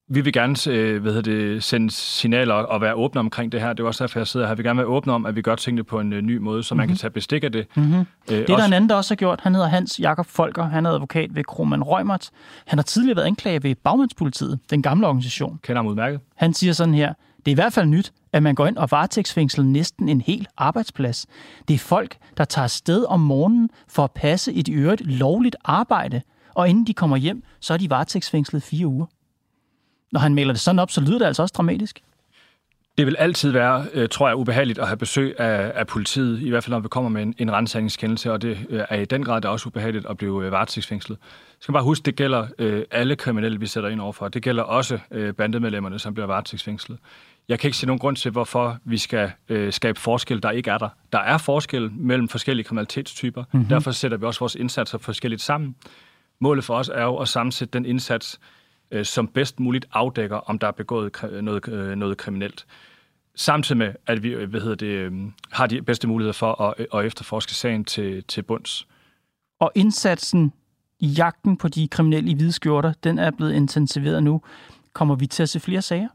vi 0.08 0.20
vil 0.20 0.32
gerne 0.32 0.56
øh, 0.68 1.02
hvad 1.02 1.22
det, 1.22 1.64
sende 1.64 1.90
signaler 1.90 2.54
og 2.54 2.80
være 2.80 2.94
åbne 2.94 3.20
omkring 3.20 3.52
det 3.52 3.60
her. 3.60 3.72
Det 3.72 3.82
er 3.82 3.86
også 3.86 4.04
derfor, 4.04 4.18
jeg 4.18 4.26
sidder 4.26 4.46
her. 4.46 4.54
Vi 4.54 4.56
vil 4.56 4.64
gerne 4.64 4.76
være 4.76 4.86
åbne 4.86 5.12
om, 5.12 5.26
at 5.26 5.36
vi 5.36 5.42
gør 5.42 5.54
tingene 5.54 5.84
på 5.84 6.00
en 6.00 6.12
uh, 6.12 6.18
ny 6.18 6.36
måde, 6.36 6.62
så 6.62 6.74
mm-hmm. 6.74 6.78
man 6.78 6.88
kan 6.88 6.92
mhm. 6.92 6.98
tage 6.98 7.10
bestik 7.10 7.44
af 7.44 7.52
det. 7.52 7.66
Mm-hmm. 7.76 7.94
Øh, 7.94 8.06
det 8.28 8.36
er 8.36 8.40
også... 8.40 8.56
der 8.56 8.64
en 8.64 8.72
anden, 8.72 8.90
der 8.90 8.96
også 8.96 9.10
har 9.10 9.16
gjort. 9.16 9.40
Han 9.40 9.54
hedder 9.54 9.68
Hans 9.68 10.00
Jakob 10.00 10.26
Folker. 10.26 10.64
Han 10.64 10.86
er 10.86 10.90
advokat 10.90 11.34
ved 11.34 11.44
Kroman 11.44 11.82
Rømert. 11.82 12.30
Han 12.66 12.78
har 12.78 12.82
tidligere 12.82 13.16
været 13.16 13.26
anklaget 13.26 13.64
ved 13.64 13.74
Bagmandspolitiet, 13.74 14.58
den 14.70 14.82
gamle 14.82 15.06
organisation. 15.06 15.58
Kender 15.62 15.78
ham 15.78 15.86
udmærket. 15.86 16.20
Han 16.36 16.54
siger 16.54 16.72
sådan 16.72 16.94
her. 16.94 17.14
Det 17.46 17.50
er 17.50 17.54
i 17.54 17.62
hvert 17.62 17.72
fald 17.72 17.86
nyt, 17.86 18.12
at 18.32 18.42
man 18.42 18.54
går 18.54 18.66
ind 18.66 18.76
og 18.76 18.88
varetægtsfængsler 18.90 19.64
næsten 19.64 20.08
en 20.08 20.20
hel 20.20 20.46
arbejdsplads. 20.56 21.26
Det 21.68 21.74
er 21.74 21.78
folk, 21.78 22.16
der 22.36 22.44
tager 22.44 22.68
sted 22.68 23.04
om 23.04 23.20
morgenen 23.20 23.70
for 23.88 24.04
at 24.04 24.10
passe 24.10 24.52
et 24.52 24.68
øvrigt 24.68 25.06
lovligt 25.06 25.56
arbejde, 25.64 26.22
og 26.54 26.68
inden 26.68 26.86
de 26.86 26.94
kommer 26.94 27.16
hjem, 27.16 27.42
så 27.60 27.74
er 27.74 27.78
de 27.78 27.90
varetægtsfængslet 27.90 28.62
fire 28.62 28.86
uger. 28.86 29.06
Når 30.12 30.20
han 30.20 30.34
maler 30.34 30.52
det 30.52 30.60
sådan 30.60 30.78
op, 30.78 30.90
så 30.90 31.00
lyder 31.00 31.18
det 31.18 31.26
altså 31.26 31.42
også 31.42 31.52
dramatisk. 31.56 32.00
Det 32.98 33.06
vil 33.06 33.16
altid 33.18 33.50
være, 33.50 33.86
øh, 33.92 34.08
tror 34.08 34.28
jeg, 34.28 34.36
ubehageligt 34.36 34.78
at 34.78 34.86
have 34.86 34.96
besøg 34.96 35.40
af, 35.40 35.72
af 35.74 35.86
politiet, 35.86 36.42
i 36.42 36.48
hvert 36.48 36.64
fald 36.64 36.72
når 36.72 36.80
vi 36.80 36.88
kommer 36.88 37.10
med 37.10 37.22
en, 37.22 37.34
en 37.38 37.52
rensagningskendelse, 37.52 38.32
og 38.32 38.42
det 38.42 38.58
øh, 38.68 38.82
er 38.88 38.96
i 38.96 39.04
den 39.04 39.24
grad 39.24 39.40
det 39.40 39.44
er 39.44 39.52
også 39.52 39.68
ubehageligt 39.68 40.06
at 40.06 40.16
blive 40.16 40.44
øh, 40.44 40.52
varetægtsfængslet. 40.52 41.18
Jeg 41.20 41.56
skal 41.60 41.72
bare 41.72 41.82
huske, 41.82 42.02
det 42.02 42.16
gælder 42.16 42.46
øh, 42.58 42.82
alle 42.90 43.16
kriminelle, 43.16 43.60
vi 43.60 43.66
sætter 43.66 43.90
ind 43.90 44.00
overfor. 44.00 44.28
Det 44.28 44.42
gælder 44.42 44.62
også 44.62 44.98
øh, 45.10 45.34
bandemedlemmerne, 45.34 45.98
som 45.98 46.14
bliver 46.14 46.26
varetægtsfængslet. 46.26 46.98
Jeg 47.48 47.58
kan 47.58 47.68
ikke 47.68 47.76
se 47.76 47.86
nogen 47.86 47.98
grund 47.98 48.16
til, 48.16 48.30
hvorfor 48.30 48.78
vi 48.84 48.98
skal 48.98 49.32
øh, 49.48 49.72
skabe 49.72 50.00
forskel, 50.00 50.42
der 50.42 50.50
ikke 50.50 50.70
er 50.70 50.78
der. 50.78 50.88
Der 51.12 51.18
er 51.18 51.38
forskel 51.38 51.92
mellem 51.92 52.28
forskellige 52.28 52.64
kriminalitetstyper. 52.64 53.44
Mm-hmm. 53.52 53.68
Derfor 53.68 53.90
sætter 53.90 54.16
vi 54.16 54.26
også 54.26 54.40
vores 54.40 54.54
indsatser 54.54 54.98
forskelligt 54.98 55.42
sammen. 55.42 55.76
Målet 56.40 56.64
for 56.64 56.74
os 56.74 56.88
er 56.88 57.02
jo 57.02 57.16
at 57.16 57.28
sammensætte 57.28 57.72
den 57.72 57.86
indsats, 57.86 58.40
øh, 58.90 59.04
som 59.04 59.28
bedst 59.28 59.60
muligt 59.60 59.86
afdækker, 59.92 60.36
om 60.36 60.58
der 60.58 60.66
er 60.66 60.72
begået 60.72 61.12
noget, 61.42 61.68
øh, 61.68 61.96
noget 61.96 62.16
kriminelt. 62.16 62.66
Samtidig 63.34 63.78
med, 63.78 63.92
at 64.06 64.22
vi 64.22 64.34
hvad 64.44 64.60
hedder 64.60 64.74
det, 64.76 64.86
øh, 64.86 65.12
har 65.52 65.66
de 65.66 65.82
bedste 65.82 66.08
muligheder 66.08 66.32
for 66.32 66.62
at, 66.62 66.86
at 66.94 67.06
efterforske 67.06 67.54
sagen 67.54 67.84
til, 67.84 68.24
til 68.24 68.42
bunds. 68.42 68.86
Og 69.60 69.72
indsatsen 69.74 70.52
i 71.00 71.06
jagten 71.06 71.56
på 71.56 71.68
de 71.68 71.88
kriminelle 71.88 72.30
i 72.30 72.34
hvide 72.34 72.52
skjorter, 72.52 72.92
den 73.04 73.18
er 73.18 73.30
blevet 73.30 73.52
intensiveret 73.52 74.22
nu. 74.22 74.42
Kommer 74.92 75.14
vi 75.14 75.26
til 75.26 75.42
at 75.42 75.48
se 75.48 75.60
flere 75.60 75.82
sager? 75.82 76.08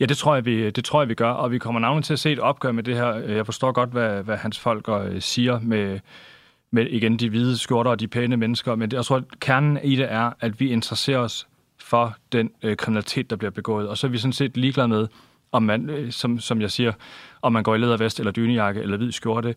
Ja, 0.00 0.04
det 0.04 0.16
tror, 0.16 0.34
jeg, 0.34 0.44
vi, 0.44 0.70
det 0.70 0.84
tror 0.84 1.00
jeg, 1.02 1.08
vi 1.08 1.14
gør, 1.14 1.30
og 1.30 1.50
vi 1.50 1.58
kommer 1.58 1.80
navnet 1.80 2.04
til 2.04 2.12
at 2.12 2.18
se 2.18 2.32
et 2.32 2.38
opgør 2.38 2.72
med 2.72 2.82
det 2.82 2.96
her. 2.96 3.14
Jeg 3.14 3.46
forstår 3.46 3.72
godt, 3.72 3.90
hvad, 3.90 4.22
hvad 4.22 4.36
hans 4.36 4.58
folk 4.58 4.88
øh, 4.88 5.20
siger 5.20 5.60
med, 5.60 6.00
med 6.70 6.86
igen 6.86 7.16
de 7.16 7.28
hvide 7.28 7.58
skjorter 7.58 7.90
og 7.90 8.00
de 8.00 8.08
pæne 8.08 8.36
mennesker, 8.36 8.74
men 8.74 8.90
det, 8.90 8.96
jeg 8.96 9.04
tror, 9.04 9.16
at 9.16 9.24
kernen 9.40 9.78
i 9.84 9.96
det 9.96 10.12
er, 10.12 10.30
at 10.40 10.60
vi 10.60 10.68
interesserer 10.70 11.18
os 11.18 11.46
for 11.80 12.16
den 12.32 12.50
øh, 12.62 12.76
kriminalitet, 12.76 13.30
der 13.30 13.36
bliver 13.36 13.50
begået, 13.50 13.88
og 13.88 13.98
så 13.98 14.06
er 14.06 14.10
vi 14.10 14.18
sådan 14.18 14.32
set 14.32 14.56
ligeglade 14.56 14.88
med, 14.88 15.06
om 15.52 15.62
man, 15.62 15.90
øh, 15.90 16.12
som, 16.12 16.40
som 16.40 16.60
jeg 16.60 16.70
siger, 16.70 16.92
om 17.42 17.52
man 17.52 17.62
går 17.62 17.74
i 17.74 17.78
lædervest 17.78 18.18
eller 18.18 18.32
dynejakke 18.32 18.80
eller 18.80 18.96
hvid 18.96 19.12
skjorte, 19.12 19.54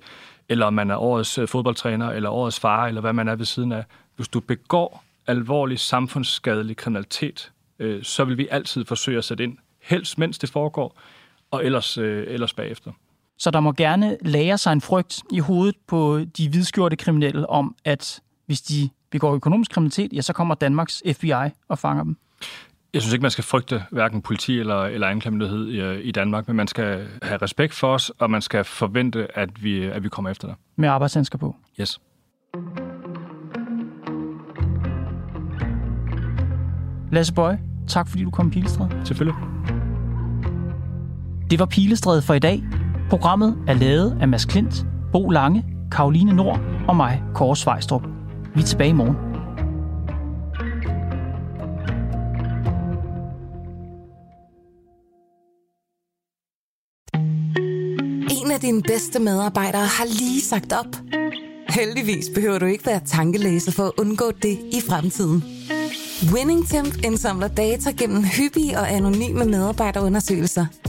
eller 0.50 0.66
om 0.66 0.74
man 0.74 0.92
er 0.92 0.98
årets 0.98 1.38
øh, 1.38 1.48
fodboldtræner 1.48 2.10
eller 2.10 2.30
årets 2.30 2.60
far, 2.60 2.88
eller 2.88 3.02
hvad 3.02 3.14
man 3.14 3.28
er 3.28 3.36
ved 3.36 3.46
siden 3.46 3.72
af. 3.72 3.84
Hvis 4.16 4.28
du 4.28 4.40
begår 4.40 5.04
alvorlig 5.28 5.80
samfundsskadelig 5.80 6.78
kriminalitet, 6.78 7.52
øh, 7.80 8.04
så 8.04 8.26
vil 8.26 8.38
vi 8.38 8.48
altid 8.52 8.86
forsøge 8.86 9.18
at 9.18 9.24
sætte 9.24 9.44
ind 9.44 9.58
helst 9.88 10.18
mens 10.18 10.40
det 10.40 10.50
foregår, 10.50 11.00
og 11.52 11.66
ellers, 11.66 11.98
øh, 11.98 12.26
ellers 12.28 12.54
bagefter. 12.54 12.92
Så 13.38 13.52
der 13.52 13.60
må 13.60 13.72
gerne 13.72 14.18
lære 14.22 14.58
sig 14.58 14.74
en 14.74 14.82
frygt 14.82 15.22
i 15.32 15.40
hovedet 15.40 15.76
på 15.88 16.20
de 16.38 16.50
hvidskjorte 16.50 16.96
kriminelle 16.96 17.50
om, 17.50 17.76
at 17.86 18.20
hvis 18.46 18.62
de 18.62 18.90
begår 19.12 19.36
økonomisk 19.36 19.72
kriminalitet, 19.72 20.14
ja, 20.14 20.22
så 20.22 20.34
kommer 20.34 20.56
Danmarks 20.56 21.04
FBI 21.14 21.32
og 21.68 21.80
fanger 21.80 22.04
dem. 22.04 22.18
Jeg 22.94 23.02
synes 23.02 23.14
ikke, 23.14 23.22
man 23.22 23.32
skal 23.32 23.44
frygte 23.44 23.84
hverken 23.92 24.22
politi 24.22 24.60
eller, 24.60 24.84
eller 24.84 25.08
anklagemyndighed 25.08 25.68
i, 25.68 26.02
i 26.02 26.12
Danmark, 26.12 26.48
men 26.48 26.56
man 26.56 26.68
skal 26.68 27.08
have 27.22 27.38
respekt 27.42 27.74
for 27.74 27.94
os, 27.94 28.10
og 28.10 28.32
man 28.32 28.42
skal 28.42 28.64
forvente, 28.64 29.38
at 29.38 29.64
vi, 29.64 29.84
at 29.84 30.04
vi 30.04 30.10
kommer 30.10 30.30
efter 30.32 30.48
dig. 30.48 30.56
Med 30.76 30.90
arbejdshandsker 30.90 31.38
på? 31.38 31.56
Yes. 31.82 32.00
Lasse 37.12 37.34
Bøje, 37.34 37.60
tak 37.88 38.08
fordi 38.10 38.24
du 38.24 38.30
kom 38.30 38.48
i 38.48 38.52
Pilestræde. 38.52 39.02
Selvfølgelig. 39.06 39.57
Det 41.50 41.60
var 41.60 41.66
Pilestræde 41.66 42.22
for 42.22 42.34
i 42.34 42.40
dag. 42.40 42.64
Programmet 43.10 43.58
er 43.68 43.74
lavet 43.74 44.18
af 44.22 44.28
Mads 44.28 44.46
Klint, 44.46 44.86
Bo 45.12 45.30
Lange, 45.30 45.66
Karoline 45.92 46.34
Nord 46.34 46.60
og 46.88 46.96
mig, 46.96 47.24
Kåre 47.36 47.56
Svejstrup. 47.56 48.02
Vi 48.56 48.62
er 48.62 48.66
tilbage 48.66 48.90
i 48.90 48.94
morgen. 48.94 49.16
En 58.44 58.52
af 58.52 58.60
dine 58.60 58.82
bedste 58.82 59.20
medarbejdere 59.20 59.86
har 59.86 60.06
lige 60.06 60.42
sagt 60.42 60.74
op. 60.74 60.96
Heldigvis 61.70 62.26
behøver 62.36 62.60
du 62.60 62.66
ikke 62.66 62.86
være 62.86 63.02
tankelæser 63.06 63.72
for 63.72 63.84
at 63.84 63.92
undgå 63.98 64.32
det 64.42 64.58
i 64.74 64.82
fremtiden. 64.90 65.44
WinningTemp 66.34 67.06
indsamler 67.06 67.48
data 67.48 67.92
gennem 67.92 68.24
hyppige 68.24 68.80
og 68.80 68.92
anonyme 68.92 69.46
medarbejderundersøgelser, 69.46 70.66